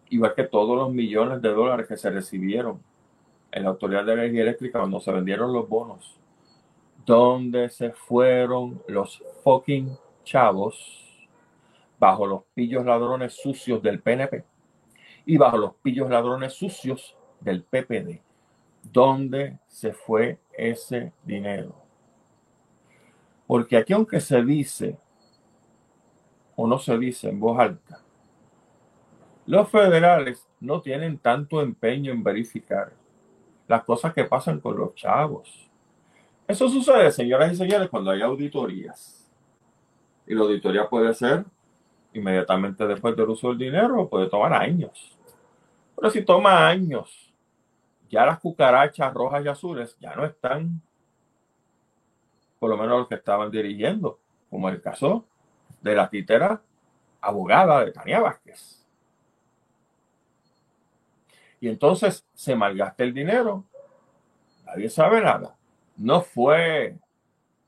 [0.09, 2.83] igual que todos los millones de dólares que se recibieron
[3.53, 6.19] en la Autoridad de Energía Eléctrica cuando se vendieron los bonos,
[7.07, 11.07] ¿dónde se fueron los fucking chavos
[11.99, 14.45] bajo los pillos ladrones sucios del PNP
[15.27, 18.30] y bajo los pillos ladrones sucios del PPD?
[18.83, 21.75] Dónde se fue ese dinero.
[23.47, 24.99] Porque aquí aunque se dice
[26.57, 28.01] o no se dice en voz alta,
[29.47, 32.93] los federales no tienen tanto empeño en verificar
[33.67, 35.69] las cosas que pasan con los chavos.
[36.47, 39.31] Eso sucede, señoras y señores, cuando hay auditorías.
[40.27, 41.45] Y la auditoría puede ser
[42.13, 45.17] inmediatamente después del uso del dinero o puede tomar años.
[45.97, 47.30] Pero si toma años
[48.11, 50.83] ya las cucarachas rojas y azules ya no están,
[52.59, 54.19] por lo menos los que estaban dirigiendo,
[54.51, 55.25] como el caso
[55.81, 56.61] de la titera
[57.21, 58.85] abogada de Tania Vázquez.
[61.61, 63.65] Y entonces se malgasta el dinero,
[64.67, 65.55] nadie sabe nada.
[65.97, 66.99] No fue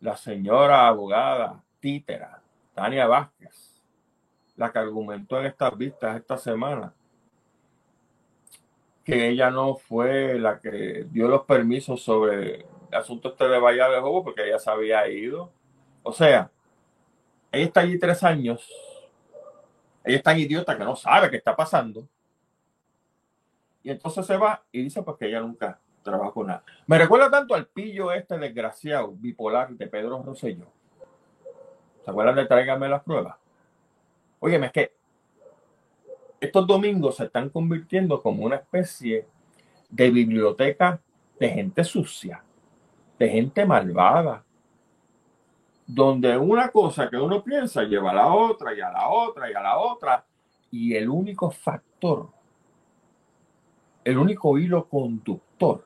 [0.01, 2.43] la señora abogada títera,
[2.75, 3.81] Tania Vázquez,
[4.57, 6.93] la que argumentó en estas vistas esta semana
[9.05, 13.89] que ella no fue la que dio los permisos sobre el asunto este de Bahía
[13.89, 15.53] de Jobo porque ella se había ido.
[16.03, 16.51] O sea,
[17.51, 18.69] ella está allí tres años.
[20.05, 22.07] Ella es tan idiota que no sabe qué está pasando.
[23.83, 26.65] Y entonces se va y dice pues que ella nunca trabajó nada.
[26.87, 30.67] Me recuerda tanto al pillo este desgraciado bipolar de Pedro Rosselló.
[32.05, 33.37] ¿Se acuerdan de Tráigame las pruebas?
[34.41, 34.95] Óyeme, es que
[36.43, 39.29] estos domingos se están convirtiendo como una especie
[39.89, 41.01] de biblioteca
[41.39, 42.43] de gente sucia,
[43.17, 44.45] de gente malvada,
[45.87, 49.55] donde una cosa que uno piensa lleva a la otra y a la otra y
[49.55, 50.27] a la otra,
[50.73, 52.29] y el único factor,
[54.03, 55.85] el único hilo conductor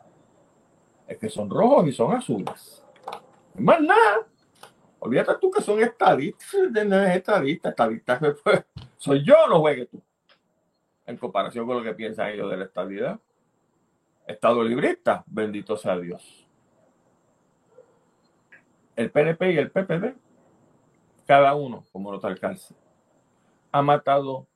[1.07, 2.83] es que son rojos y son azules.
[3.59, 4.27] Más nada.
[5.01, 8.19] Olvídate tú que son estadistas, no es estadista, estadista
[8.97, 10.03] soy yo, no juegue tú.
[11.07, 13.21] En comparación con lo que piensan ellos de la estabilidad.
[14.27, 16.47] Estado librista, bendito sea Dios.
[18.97, 20.17] El PNP y el PPD,
[21.27, 22.75] cada uno, como los alcaldes,
[23.71, 24.47] ha matado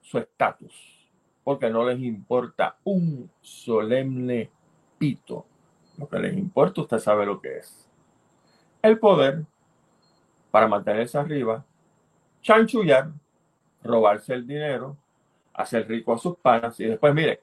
[0.00, 1.08] su estatus,
[1.44, 4.50] porque no les importa un solemne
[4.98, 5.46] pito.
[5.98, 7.88] Lo que les importa, usted sabe lo que es.
[8.80, 9.44] El poder
[10.50, 11.64] para mantenerse arriba,
[12.40, 13.10] chanchullar,
[13.82, 14.96] robarse el dinero,
[15.54, 17.40] hacer rico a sus panas y después, mire,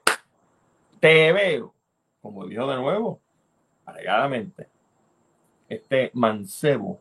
[0.98, 1.74] te veo,
[2.20, 3.20] como dijo de nuevo,
[3.86, 4.68] alegadamente,
[5.68, 7.00] este mancebo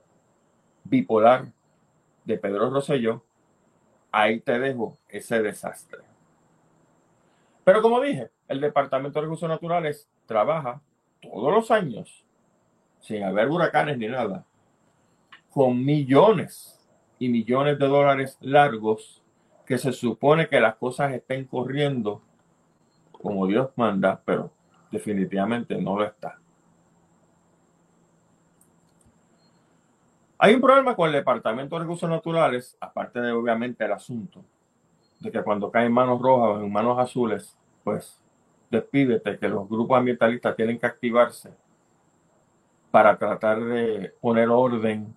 [0.83, 1.51] bipolar
[2.23, 3.23] de Pedro Rosselló,
[4.11, 5.99] ahí te dejo ese desastre.
[7.63, 10.81] Pero como dije, el Departamento de Recursos Naturales trabaja
[11.21, 12.25] todos los años,
[12.99, 14.45] sin haber huracanes ni nada,
[15.51, 16.79] con millones
[17.17, 19.18] y millones de dólares largos
[19.69, 22.23] que se supone que las cosas estén corriendo
[23.11, 24.49] como Dios manda, pero
[24.91, 26.39] definitivamente no lo está.
[30.39, 34.43] Hay un problema con el Departamento de Recursos Naturales, aparte de obviamente el asunto
[35.19, 38.19] de que cuando caen manos rojas o en manos azules, pues
[38.71, 41.53] despídete que los grupos ambientalistas tienen que activarse
[42.89, 45.15] para tratar de poner orden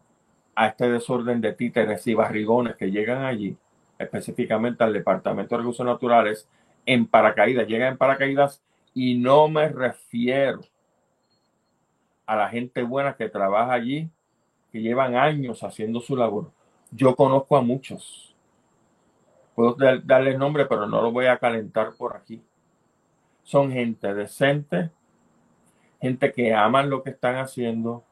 [0.55, 3.57] a este desorden de títeres y barrigones que llegan allí,
[4.03, 6.49] específicamente al Departamento de Recursos Naturales,
[6.87, 8.63] en paracaídas, llegan en paracaídas
[8.95, 10.61] y no me refiero
[12.27, 14.09] a la gente buena que trabaja allí,
[14.71, 16.51] que llevan años haciendo su labor.
[16.91, 18.35] Yo conozco a muchos.
[19.55, 22.43] Puedo darles nombre, pero no lo voy a calentar por aquí.
[23.43, 24.91] Son gente decente,
[26.01, 28.05] gente que aman lo que están haciendo,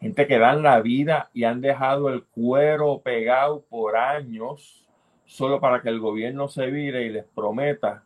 [0.00, 4.86] gente que dan la vida y han dejado el cuero pegado por años
[5.30, 8.02] solo para que el gobierno se vire y les prometa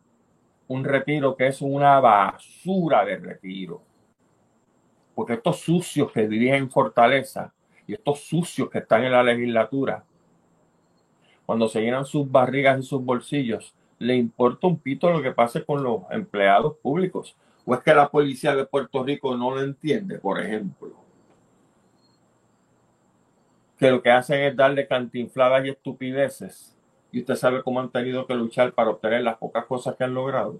[0.67, 3.81] un retiro que es una basura de retiro.
[5.15, 7.51] Porque estos sucios que dirigen Fortaleza
[7.87, 10.03] y estos sucios que están en la legislatura,
[11.47, 15.65] cuando se llenan sus barrigas y sus bolsillos, le importa un pito lo que pase
[15.65, 17.35] con los empleados públicos.
[17.65, 20.93] ¿O es que la policía de Puerto Rico no lo entiende, por ejemplo?
[23.79, 26.74] Que lo que hacen es darle cantinfladas y estupideces
[27.15, 30.13] y usted sabe cómo han tenido que luchar para obtener las pocas cosas que han
[30.13, 30.59] logrado.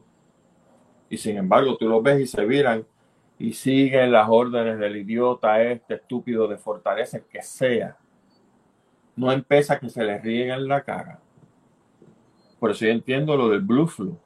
[1.09, 2.85] Y sin embargo, tú los ves y se viran
[3.37, 7.97] y siguen las órdenes del idiota este estúpido de fortaleza que sea.
[9.17, 11.19] No empieza que se les ríen en la cara.
[12.57, 14.17] Por eso yo entiendo lo del Blue Flu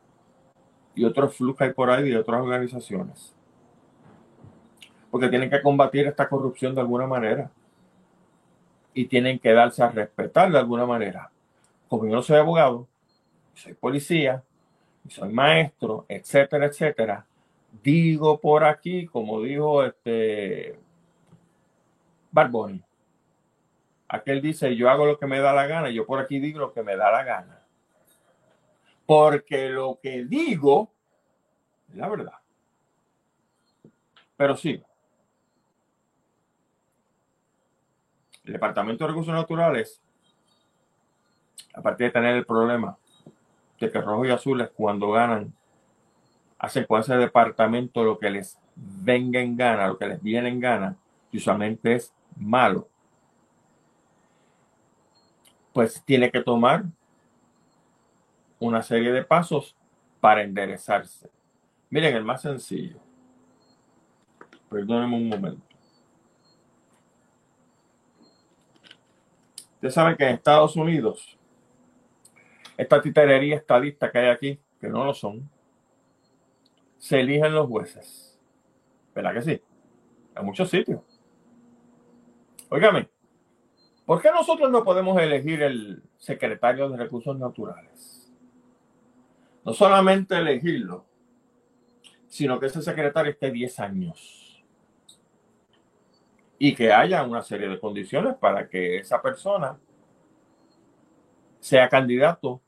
[0.93, 3.35] y otros flus que hay por ahí de otras organizaciones.
[5.09, 7.49] Porque tienen que combatir esta corrupción de alguna manera.
[8.93, 11.31] Y tienen que darse a respetar de alguna manera
[11.89, 12.88] como yo no soy abogado,
[13.56, 14.43] soy policía,
[15.10, 17.25] soy maestro, etcétera, etcétera,
[17.84, 20.80] digo por aquí, como dijo este
[22.32, 22.82] Barboni,
[24.08, 26.73] aquel dice, yo hago lo que me da la gana, yo por aquí digo lo
[26.73, 27.56] que me da la gana.
[29.06, 30.91] Porque lo que digo
[31.89, 32.34] es la verdad.
[34.38, 34.82] Pero sí,
[38.43, 40.02] el Departamento de Recursos Naturales
[41.79, 42.97] aparte de tener el problema
[43.79, 45.53] de que rojo y azules cuando ganan
[46.57, 50.59] hacen con ese departamento lo que les venga en gana, lo que les viene en
[50.59, 50.97] gana,
[51.31, 52.89] y usualmente es malo.
[55.71, 56.83] Pues tiene que tomar
[58.59, 59.75] una serie de pasos
[60.19, 61.29] para enderezarse.
[61.89, 62.97] Miren, el más sencillo.
[64.69, 65.63] Perdónenme un momento.
[69.75, 71.38] Ustedes saben que en Estados Unidos
[72.79, 75.49] esta titerería estadista que hay aquí, que no lo son,
[76.97, 78.39] se eligen los jueces.
[79.13, 79.61] ¿Verdad que sí?
[80.34, 81.01] En muchos sitios.
[82.69, 83.09] Óigame,
[84.05, 88.32] ¿por qué nosotros no podemos elegir el secretario de Recursos Naturales?
[89.65, 91.05] No solamente elegirlo,
[92.30, 94.63] sino que ese secretario esté 10 años.
[96.57, 99.77] Y que haya una serie de condiciones para que esa persona
[101.59, 102.61] sea candidato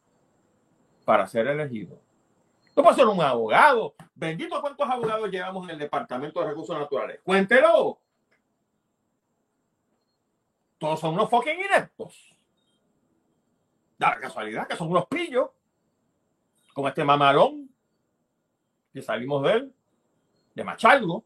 [1.06, 2.00] para ser elegido.
[2.76, 3.96] No puede ser un abogado.
[4.16, 7.20] Bendito cuántos abogados llevamos en el Departamento de Recursos Naturales.
[7.24, 8.00] Cuéntelo.
[10.78, 12.36] Todos son unos fucking ineptos.
[13.98, 15.50] Da la casualidad que son unos pillos.
[16.74, 17.70] Como este mamalón
[18.94, 19.74] que salimos de él.
[20.54, 21.24] de Machalgo,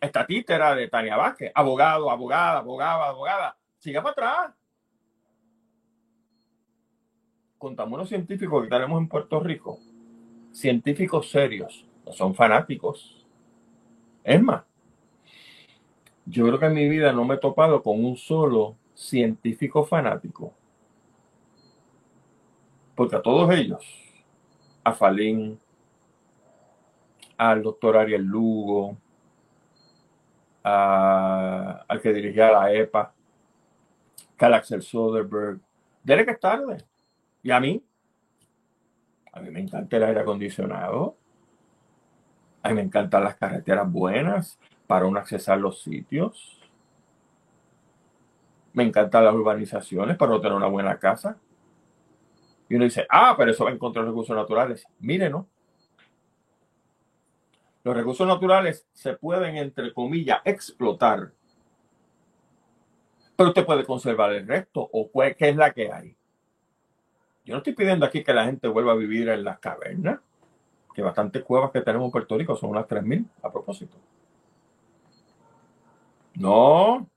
[0.00, 4.54] esta títera de Tania Vázquez, abogado, abogada, abogada, abogada, siga para atrás.
[7.66, 9.80] Contamos unos científicos que tenemos en Puerto Rico,
[10.52, 13.26] científicos serios, no son fanáticos.
[14.22, 14.62] Es más,
[16.26, 20.54] yo creo que en mi vida no me he topado con un solo científico fanático.
[22.94, 23.84] Porque a todos ellos,
[24.84, 25.58] a Falín,
[27.36, 28.96] al doctor Ariel Lugo,
[30.62, 33.12] al que dirigía la EPA,
[34.36, 35.58] Carl Axel Soderberg,
[36.04, 36.84] Derek tarde.
[37.46, 37.80] Y a mí,
[39.32, 41.16] a mí me encanta el aire acondicionado.
[42.60, 46.60] A mí me encantan las carreteras buenas para uno accesar los sitios.
[48.72, 51.38] Me encantan las urbanizaciones para no tener una buena casa.
[52.68, 54.84] Y uno dice, ah, pero eso va en contra de los recursos naturales.
[54.98, 55.46] Mire, ¿no?
[57.84, 61.30] Los recursos naturales se pueden, entre comillas, explotar.
[63.36, 66.15] Pero usted puede conservar el resto o qué es la que hay.
[67.46, 70.18] Yo no estoy pidiendo aquí que la gente vuelva a vivir en las cavernas,
[70.92, 73.96] que bastantes cuevas que tenemos en Puerto Rico son unas 3.000 a propósito.
[76.34, 77.08] No.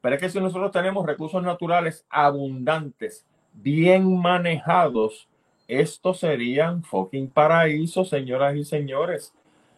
[0.00, 5.28] Pero es que si nosotros tenemos recursos naturales abundantes, bien manejados,
[5.68, 9.32] estos serían fucking paraísos, señoras y señores.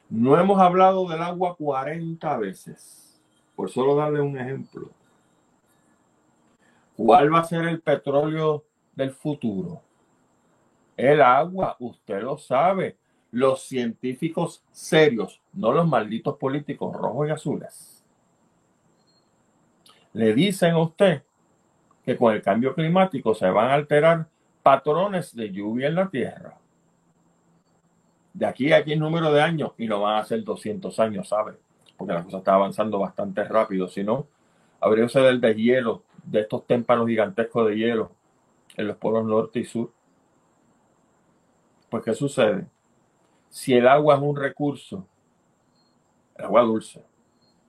[0.09, 3.21] No hemos hablado del agua 40 veces,
[3.55, 4.89] por solo darle un ejemplo.
[6.97, 8.65] ¿Cuál va a ser el petróleo
[9.01, 9.83] del futuro?
[10.97, 12.97] El agua, usted lo sabe.
[13.33, 18.05] Los científicos serios, no los malditos políticos rojos y azules,
[20.13, 21.23] le dicen a usted
[22.05, 24.27] que con el cambio climático se van a alterar
[24.65, 26.59] patrones de lluvia en la Tierra.
[28.35, 31.53] De aquí a aquí número de años, y no van a ser 200 años, ¿sabe?
[31.97, 33.87] Porque la cosa está avanzando bastante rápido.
[33.87, 34.27] Si no,
[34.81, 38.20] habría ser el deshielo de estos témpanos gigantescos de hielo
[38.77, 39.93] en los polos norte y sur.
[41.89, 42.67] Pues, ¿qué sucede?
[43.49, 45.07] Si el agua es un recurso,
[46.37, 47.05] el agua dulce,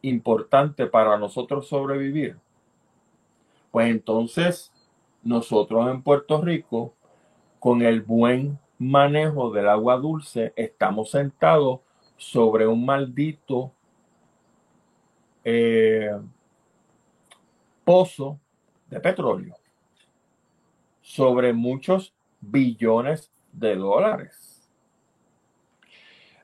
[0.04, 2.38] importante para nosotros sobrevivir,
[3.72, 4.72] pues entonces
[5.24, 6.94] nosotros en Puerto Rico,
[7.60, 11.82] con el buen manejo del agua dulce, estamos sentados
[12.18, 13.72] sobre un maldito
[15.44, 16.12] eh,
[17.84, 18.40] pozo
[18.90, 19.56] de petróleo,
[21.12, 24.66] sobre muchos billones de dólares.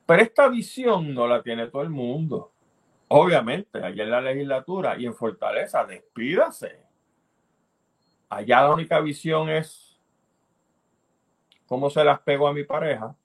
[0.06, 2.52] Pero esta visión no la tiene todo el mundo.
[3.08, 6.82] Obviamente, allá en la legislatura y en Fortaleza, despídase
[8.30, 9.98] Allá la única visión es
[11.66, 13.16] cómo se las pego a mi pareja,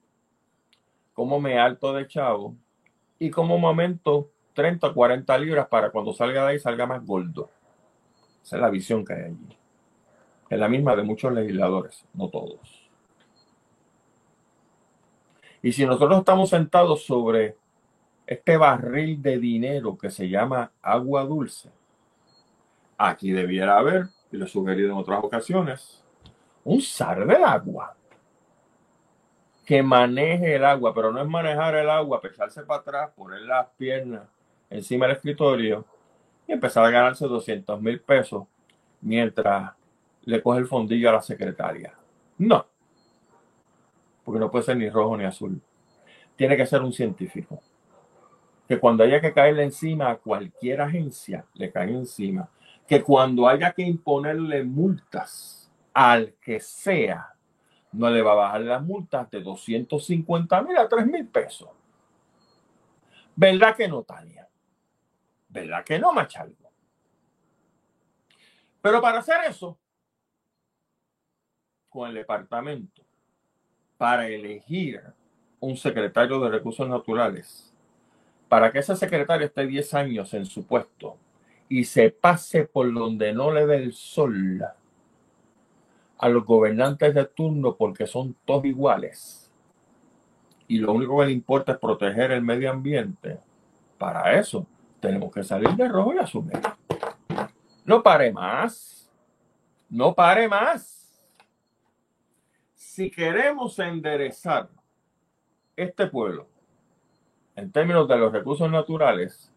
[1.13, 2.55] cómo me alto de chavo
[3.19, 7.49] y cómo momento 30 o 40 libras para cuando salga de ahí salga más gordo.
[8.41, 9.62] Esa es la visión que hay allí.
[10.53, 12.87] Es la misma de muchos legisladores, no todos.
[15.63, 17.57] Y si nosotros estamos sentados sobre
[18.27, 21.71] este barril de dinero que se llama agua dulce,
[22.99, 26.03] aquí debiera haber y lo he sugerido en otras ocasiones,
[26.63, 27.95] un zar del agua
[29.65, 33.69] que maneje el agua, pero no es manejar el agua, pesarse para atrás, poner las
[33.69, 34.21] piernas
[34.69, 35.83] encima del escritorio
[36.47, 38.43] y empezar a ganarse 200 mil pesos
[39.01, 39.73] mientras
[40.25, 41.93] le coge el fondillo a la secretaria.
[42.37, 42.65] No,
[44.23, 45.61] porque no puede ser ni rojo ni azul.
[46.35, 47.61] Tiene que ser un científico.
[48.67, 52.49] Que cuando haya que caerle encima a cualquier agencia, le cae encima
[52.87, 57.33] que cuando haya que imponerle multas al que sea,
[57.91, 61.69] no le va a bajar las multas de 250 mil a 3 mil pesos.
[63.35, 64.47] ¿Verdad que no, Tania?
[65.49, 66.71] ¿Verdad que no, Machalgo?
[68.81, 69.77] Pero para hacer eso,
[71.93, 73.03] con el departamento,
[73.97, 75.01] para elegir
[75.59, 77.73] un secretario de recursos naturales,
[78.49, 81.17] para que ese secretario esté 10 años en su puesto,
[81.69, 84.65] y se pase por donde no le dé el sol
[86.17, 89.43] a los gobernantes de turno porque son todos iguales
[90.67, 93.39] y lo único que le importa es proteger el medio ambiente,
[93.97, 94.65] para eso
[94.99, 96.49] tenemos que salir de rojo y azul.
[97.85, 99.11] No pare más.
[99.89, 101.02] No pare más.
[102.93, 104.69] Si queremos enderezar
[105.75, 106.47] este pueblo
[107.55, 109.51] en términos de los recursos naturales,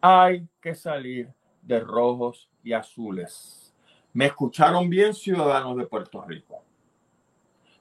[0.00, 1.28] hay que salir
[1.60, 3.76] de rojos y azules.
[4.14, 6.64] Me escucharon bien ciudadanos de Puerto Rico.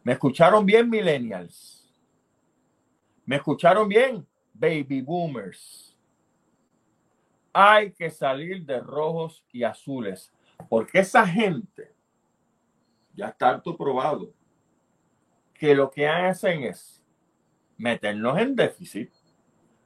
[0.03, 1.89] Me escucharon bien millennials.
[3.25, 4.27] ¿Me escucharon bien?
[4.53, 5.97] Baby boomers.
[7.53, 10.33] Hay que salir de rojos y azules,
[10.67, 11.95] porque esa gente
[13.15, 14.33] ya está harto probado
[15.57, 17.03] que lo que hacen es
[17.77, 19.11] meternos en déficit,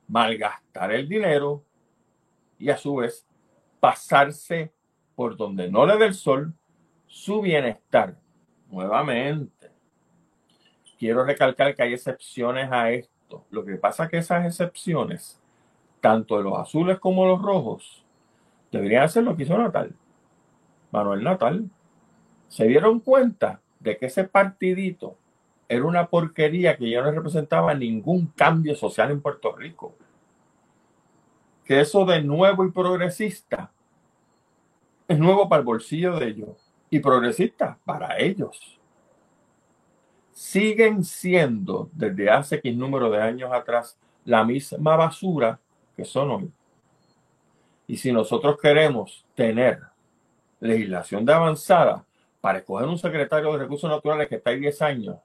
[0.07, 1.63] malgastar el dinero
[2.57, 3.25] y a su vez
[3.79, 4.71] pasarse
[5.15, 6.53] por donde no le dé el sol
[7.07, 8.17] su bienestar.
[8.69, 9.71] Nuevamente,
[10.97, 13.45] quiero recalcar que hay excepciones a esto.
[13.49, 15.41] Lo que pasa es que esas excepciones,
[15.99, 18.05] tanto de los azules como los rojos,
[18.71, 19.93] deberían ser lo que hizo Natal.
[20.91, 21.69] Manuel Natal.
[22.47, 25.17] Se dieron cuenta de que ese partidito
[25.71, 29.95] era una porquería que ya no representaba ningún cambio social en Puerto Rico.
[31.63, 33.71] Que eso de nuevo y progresista
[35.07, 38.81] es nuevo para el bolsillo de ellos y progresista para ellos.
[40.33, 45.57] Siguen siendo desde hace X número de años atrás la misma basura
[45.95, 46.51] que son hoy.
[47.87, 49.79] Y si nosotros queremos tener
[50.59, 52.03] legislación de avanzada
[52.41, 55.15] para escoger un secretario de recursos naturales que está ahí 10 años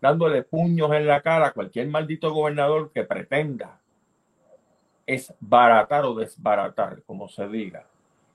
[0.00, 3.80] dándole puños en la cara a cualquier maldito gobernador que pretenda
[5.06, 7.86] es baratar o desbaratar, como se diga,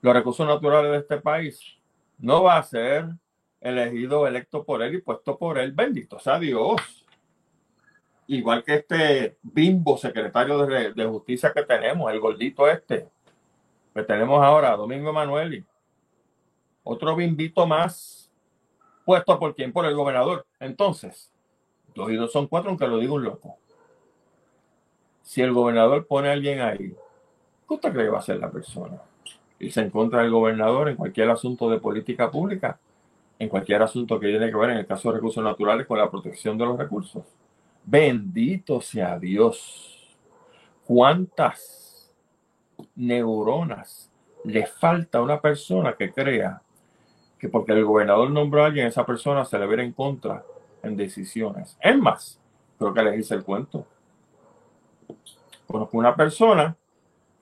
[0.02, 1.78] los recursos naturales de este país,
[2.18, 3.06] no va a ser
[3.60, 7.06] elegido, electo por él y puesto por él, bendito sea Dios.
[8.26, 13.08] Igual que este bimbo secretario de, justicia que tenemos, el gordito este,
[13.94, 15.64] que tenemos ahora, Domingo Emanueli.
[16.82, 18.30] Otro bimbito más,
[19.04, 20.46] puesto por quién, por el gobernador.
[20.58, 21.33] Entonces,
[21.94, 23.56] Dos y dos son cuatro, aunque lo diga un loco.
[25.22, 26.94] Si el gobernador pone a alguien ahí,
[27.68, 29.00] ¿qué usted cree que va a ser la persona?
[29.58, 32.78] Y se encuentra el gobernador en cualquier asunto de política pública,
[33.38, 36.10] en cualquier asunto que tiene que ver, en el caso de recursos naturales, con la
[36.10, 37.24] protección de los recursos.
[37.84, 40.16] Bendito sea Dios.
[40.84, 42.12] ¿Cuántas
[42.96, 44.10] neuronas
[44.44, 46.60] le falta a una persona que crea
[47.38, 50.44] que porque el gobernador nombró a alguien, esa persona se le verá en contra
[50.84, 51.76] en decisiones.
[51.80, 52.40] Es más,
[52.78, 53.86] creo que les hice el cuento.
[55.66, 56.76] Conozco una persona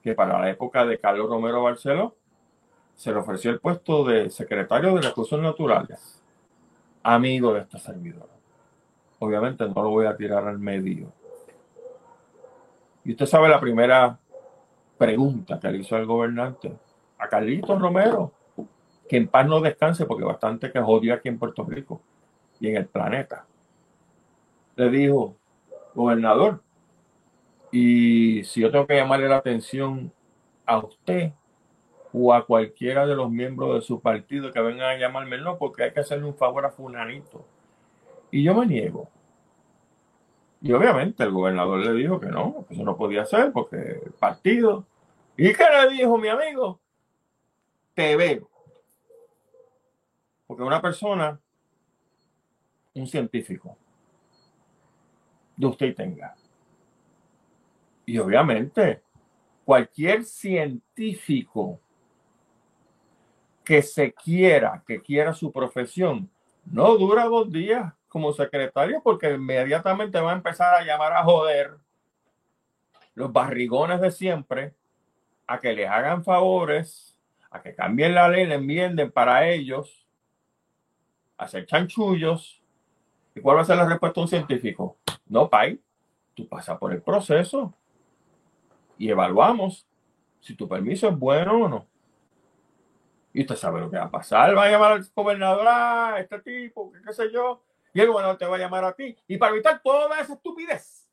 [0.01, 2.15] que para la época de Carlos Romero Barceló
[2.95, 6.21] se le ofreció el puesto de secretario de Recursos Naturales,
[7.01, 8.33] amigo de esta servidora.
[9.19, 11.11] Obviamente no lo voy a tirar al medio.
[13.05, 14.17] Y usted sabe la primera
[14.97, 16.73] pregunta que le hizo al gobernante,
[17.17, 18.31] a Carlitos Romero,
[19.07, 22.01] que en paz no descanse porque bastante que jodió aquí en Puerto Rico
[22.63, 23.45] y en el planeta.
[24.77, 25.35] Le dijo,
[25.93, 26.63] gobernador,
[27.73, 30.13] y si yo tengo que llamarle la atención
[30.65, 31.33] a usted
[32.13, 35.83] o a cualquiera de los miembros de su partido que vengan a llamarme, no, porque
[35.83, 37.45] hay que hacerle un favor a Funanito.
[38.31, 39.09] Y yo me niego.
[40.61, 44.13] Y obviamente el gobernador le dijo que no, que eso no podía ser porque el
[44.13, 44.85] partido.
[45.35, 46.79] ¿Y qué le dijo mi amigo?
[47.93, 48.49] Te veo.
[50.47, 51.41] Porque una persona
[52.95, 53.77] un científico
[55.55, 56.35] de usted tenga.
[58.05, 59.01] Y obviamente,
[59.65, 61.79] cualquier científico
[63.63, 66.29] que se quiera, que quiera su profesión,
[66.65, 71.77] no dura dos días como secretario porque inmediatamente va a empezar a llamar a joder
[73.15, 74.73] los barrigones de siempre
[75.47, 77.17] a que les hagan favores,
[77.49, 80.05] a que cambien la ley, le enmienden para ellos,
[81.37, 82.62] a hacer chanchullos
[83.35, 84.97] ¿Y cuál va a ser la respuesta de un científico?
[85.25, 85.79] No, Pai,
[86.33, 87.73] tú pasas por el proceso
[88.97, 89.87] y evaluamos
[90.39, 91.87] si tu permiso es bueno o no.
[93.33, 94.55] Y usted sabe lo que va a pasar.
[94.55, 97.63] Va a llamar al gobernador, a ah, este tipo, qué, sé yo,
[97.93, 99.17] y el gobernador te va a llamar a ti.
[99.27, 101.09] Y para evitar toda esa estupidez,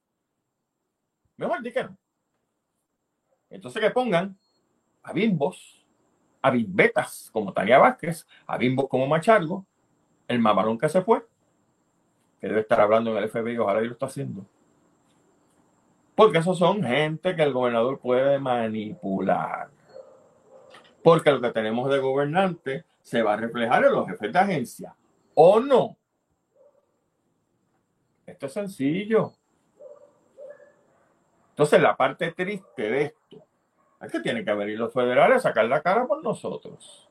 [1.37, 1.97] mejor di que no.
[3.49, 4.39] Entonces que pongan
[5.03, 5.87] a bimbos,
[6.43, 9.67] a bimbetas como Tania Vázquez, a bimbos como Machargo,
[10.29, 11.27] el mamarón que se fue,
[12.41, 14.47] que debe estar hablando en el FBI, ojalá y lo está haciendo.
[16.15, 19.71] Porque esos son gente que el gobernador puede manipular.
[21.03, 24.95] Porque lo que tenemos de gobernante se va a reflejar en los jefes de agencia.
[25.35, 25.97] ¿O no?
[28.27, 29.33] Esto es sencillo.
[31.51, 33.45] Entonces, la parte triste de esto
[34.01, 37.09] es que tienen que venir los federales a sacar la cara por nosotros.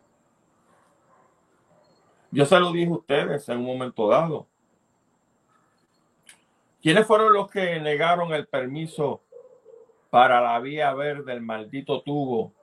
[2.31, 4.47] Yo se lo dije a ustedes en un momento dado.
[6.81, 9.21] ¿Quiénes fueron los que negaron el permiso
[10.09, 12.53] para la vía verde del maldito tubo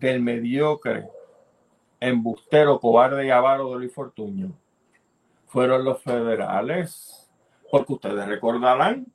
[0.00, 1.10] del mediocre,
[2.00, 3.92] embustero, cobarde y avaro de Luis?
[5.46, 7.30] Fueron los federales,
[7.70, 9.06] porque ustedes recordarán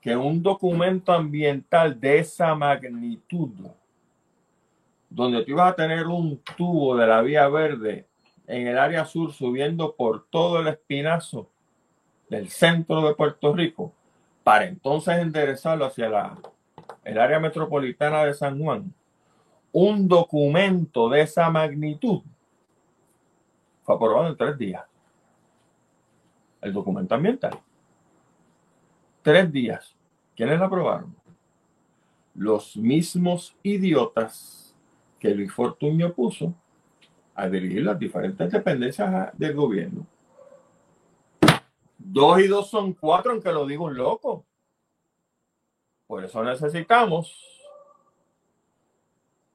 [0.00, 3.50] que un documento ambiental de esa magnitud,
[5.10, 8.08] donde tú ibas a tener un tubo de la vía verde
[8.46, 11.50] en el área sur subiendo por todo el espinazo
[12.28, 13.92] del centro de Puerto Rico,
[14.42, 16.38] para entonces enderezarlo hacia la,
[17.04, 18.92] el área metropolitana de San Juan,
[19.72, 22.22] un documento de esa magnitud
[23.84, 24.82] fue aprobado en tres días.
[26.60, 27.60] El documento ambiental.
[29.22, 29.94] Tres días.
[30.34, 31.14] ¿Quiénes lo aprobaron?
[32.34, 34.74] Los mismos idiotas
[35.20, 36.54] que Luis Fortuño puso
[37.34, 40.06] a dirigir las diferentes dependencias del gobierno.
[42.06, 44.44] Dos y dos son cuatro, aunque lo digo un loco.
[46.06, 47.62] Por eso necesitamos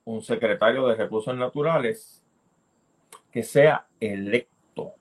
[0.03, 2.23] un secretario de recursos naturales
[3.31, 4.95] que sea electo.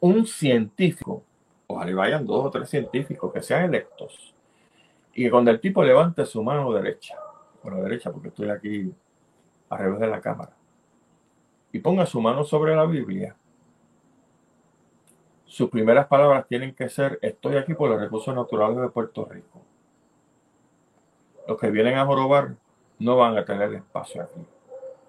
[0.00, 1.24] Un científico,
[1.66, 4.34] ojalá vayan dos o tres científicos que sean electos.
[5.14, 7.16] Y que cuando el tipo levante su mano derecha,
[7.62, 8.92] o la derecha porque estoy aquí
[9.70, 10.54] al revés de la cámara,
[11.72, 13.34] y ponga su mano sobre la Biblia,
[15.48, 19.62] sus primeras palabras tienen que ser, estoy aquí por los recursos naturales de Puerto Rico.
[21.48, 22.54] Los que vienen a jorobar
[22.98, 24.46] no van a tener espacio aquí.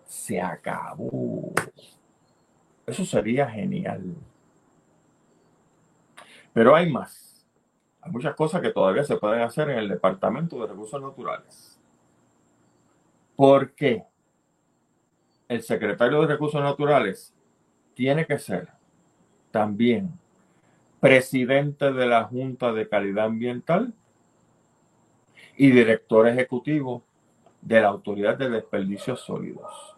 [0.06, 1.52] Se acabó.
[2.88, 4.16] Eso sería genial.
[6.54, 7.46] Pero hay más.
[8.02, 11.78] Hay muchas cosas que todavía se pueden hacer en el Departamento de Recursos Naturales.
[13.36, 14.06] ¿Por qué?
[15.50, 17.34] El secretario de Recursos Naturales
[17.94, 18.70] tiene que ser
[19.52, 20.19] también
[21.00, 23.94] presidente de la Junta de Calidad Ambiental
[25.56, 27.04] y director ejecutivo
[27.62, 29.96] de la Autoridad de Desperdicios Sólidos.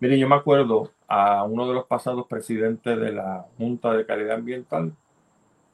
[0.00, 4.36] Miren, yo me acuerdo a uno de los pasados presidentes de la Junta de Calidad
[4.36, 4.92] Ambiental,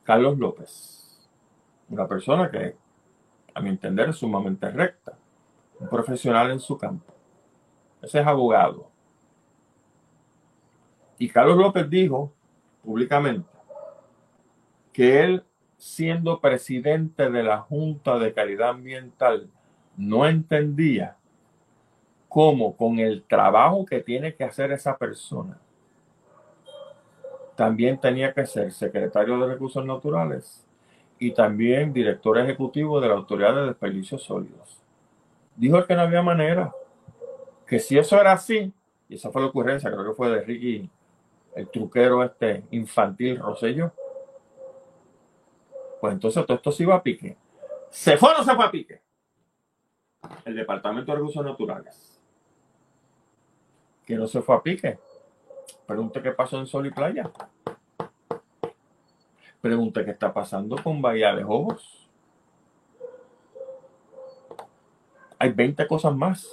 [0.04, 1.26] Carlos López,
[1.88, 2.76] una persona que,
[3.54, 5.16] a mi entender, es sumamente recta,
[5.78, 7.12] un profesional en su campo.
[8.02, 8.90] Ese es abogado.
[11.18, 12.32] Y Carlos López dijo
[12.82, 13.55] públicamente
[14.96, 15.44] que él,
[15.76, 19.50] siendo presidente de la Junta de Calidad Ambiental,
[19.94, 21.18] no entendía
[22.30, 25.60] cómo con el trabajo que tiene que hacer esa persona,
[27.56, 30.66] también tenía que ser secretario de Recursos Naturales
[31.18, 34.80] y también director ejecutivo de la Autoridad de Desperdicios Sólidos.
[35.56, 36.72] Dijo que no había manera,
[37.66, 38.72] que si eso era así,
[39.10, 40.90] y esa fue la ocurrencia, creo que fue de Ricky,
[41.54, 43.92] el truquero este infantil Rosello,
[46.00, 47.36] pues entonces todo esto se iba a pique.
[47.90, 49.00] ¿Se fue o no se fue a pique?
[50.44, 52.16] El Departamento de Recursos Naturales
[54.06, 54.98] que no se fue a pique.
[55.84, 57.30] Pregunte qué pasó en Sol y Playa.
[59.60, 61.44] Pregunte qué está pasando con Bahía de.
[65.38, 66.48] Hay 20 cosas más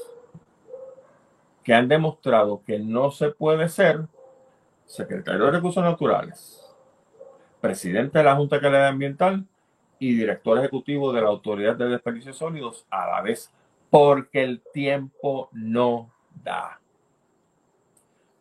[1.63, 4.07] que han demostrado que no se puede ser
[4.85, 6.62] secretario de Recursos Naturales,
[7.63, 9.47] presidente de la Junta de Calidad Ambiental
[9.97, 13.53] y director ejecutivo de la Autoridad de Desperdicios Sólidos a la vez,
[13.89, 16.11] porque el tiempo no
[16.43, 16.81] da.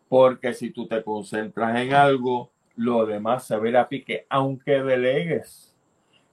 [0.09, 5.73] Porque si tú te concentras en algo, lo demás se verá pique, aunque delegues.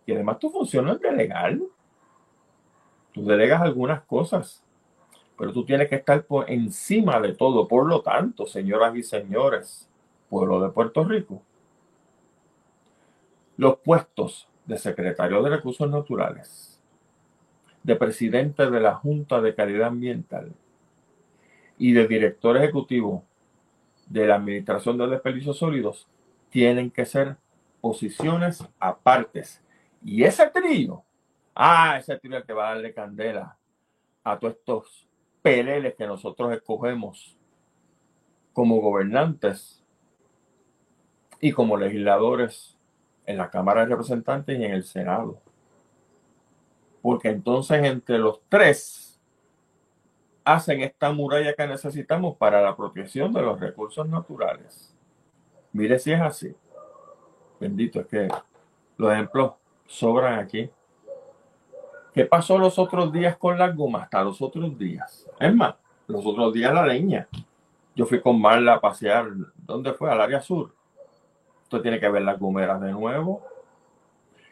[0.08, 1.60] Y además tu función es delegar.
[3.14, 4.64] Tú delegas algunas cosas,
[5.38, 7.68] pero tú tienes que estar por encima de todo.
[7.68, 9.88] Por lo tanto, señoras y señores,
[10.28, 11.44] pueblo de Puerto Rico,
[13.60, 16.82] los puestos de secretario de Recursos Naturales,
[17.84, 20.54] de presidente de la Junta de Calidad Ambiental
[21.78, 23.26] y de director ejecutivo
[24.08, 26.08] de la Administración de Desperdicios Sólidos
[26.50, 27.36] tienen que ser
[27.82, 29.62] posiciones apartes.
[30.06, 31.04] Y ese trío,
[31.54, 33.58] ah, ese trío que va a darle candela
[34.24, 35.06] a todos estos
[35.42, 37.36] peleles que nosotros escogemos
[38.54, 39.84] como gobernantes
[41.42, 42.79] y como legisladores
[43.30, 45.40] en la Cámara de Representantes y en el Senado.
[47.00, 49.22] Porque entonces entre los tres
[50.44, 54.96] hacen esta muralla que necesitamos para la protección de los recursos naturales.
[55.74, 56.56] Mire si es así.
[57.60, 58.28] Bendito, es que
[58.98, 59.52] los ejemplos
[59.86, 60.68] sobran aquí.
[62.12, 64.06] ¿Qué pasó los otros días con las gomas?
[64.06, 65.30] Hasta los otros días.
[65.40, 65.76] Es más,
[66.08, 67.28] los otros días la leña.
[67.96, 69.28] Yo fui con Marla a pasear.
[69.56, 70.10] ¿Dónde fue?
[70.12, 70.74] Al área sur.
[71.70, 73.46] Usted tiene que ver las gomeras de nuevo.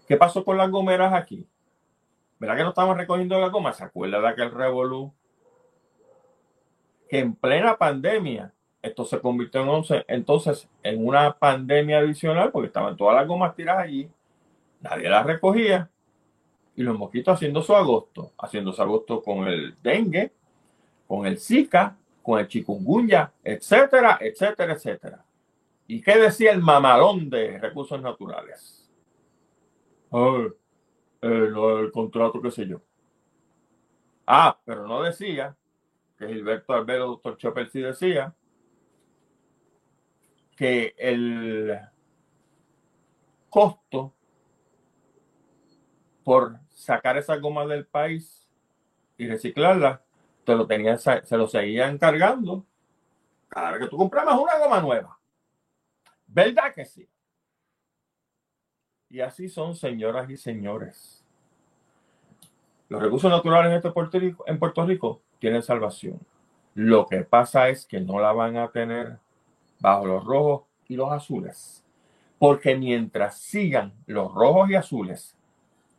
[0.08, 1.48] ¿Qué pasó con las gomeras aquí?
[2.38, 3.78] ¿Verdad que no estamos recogiendo las gomas?
[3.78, 5.12] ¿Se acuerda de aquel revolú
[7.10, 8.54] que en plena pandemia
[8.84, 13.56] esto se convirtió en 11, entonces en una pandemia adicional porque estaban todas las gomas
[13.56, 14.08] tiradas allí,
[14.82, 15.90] nadie las recogía
[16.76, 20.32] y los mosquitos haciendo su agosto, haciendo su agosto con el dengue,
[21.08, 25.24] con el Zika, con el chikungunya, etcétera, etcétera, etcétera.
[25.88, 28.84] ¿Y qué decía el mamalón de recursos naturales?
[30.12, 30.54] el,
[31.22, 32.82] el contrato, qué sé yo.
[34.26, 35.56] Ah, pero no decía
[36.18, 38.36] que Gilberto Albero, doctor Chopper, sí decía
[40.58, 41.80] que el
[43.50, 44.14] costo
[46.24, 48.50] por sacar esa goma del país
[49.18, 50.04] y reciclarla,
[50.44, 52.66] te lo tenían, se lo seguían cargando
[53.48, 55.17] cada vez que tú comprabas una goma nueva.
[56.38, 57.10] ¿Verdad que sí?
[59.10, 61.26] Y así son, señoras y señores.
[62.90, 66.20] Los recursos naturales en, este Puerto Rico, en Puerto Rico tienen salvación.
[66.76, 69.18] Lo que pasa es que no la van a tener
[69.80, 71.84] bajo los rojos y los azules.
[72.38, 75.36] Porque mientras sigan los rojos y azules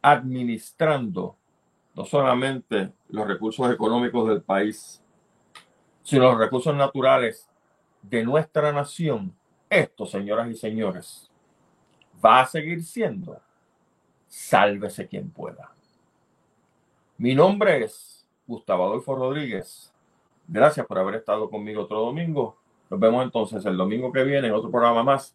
[0.03, 1.37] administrando
[1.97, 5.03] no solamente los recursos económicos del país,
[6.05, 7.51] sino los recursos naturales
[8.03, 9.37] de nuestra nación,
[9.71, 11.31] esto, señoras y señores,
[12.25, 13.41] va a seguir siendo
[14.27, 15.71] sálvese quien pueda.
[17.17, 19.93] Mi nombre es Gustavo Adolfo Rodríguez.
[20.47, 22.57] Gracias por haber estado conmigo otro domingo.
[22.91, 25.35] Nos vemos entonces el domingo que viene en otro programa más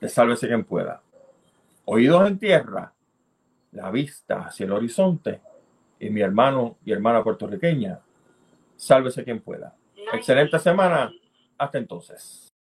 [0.00, 1.00] de Sálvese quien pueda.
[1.84, 2.92] Oídos en tierra,
[3.72, 5.40] la vista hacia el horizonte
[5.98, 8.00] y mi hermano y hermana puertorriqueña.
[8.76, 9.74] Sálvese quien pueda.
[10.12, 11.12] Excelente semana.
[11.58, 12.52] Hasta entonces.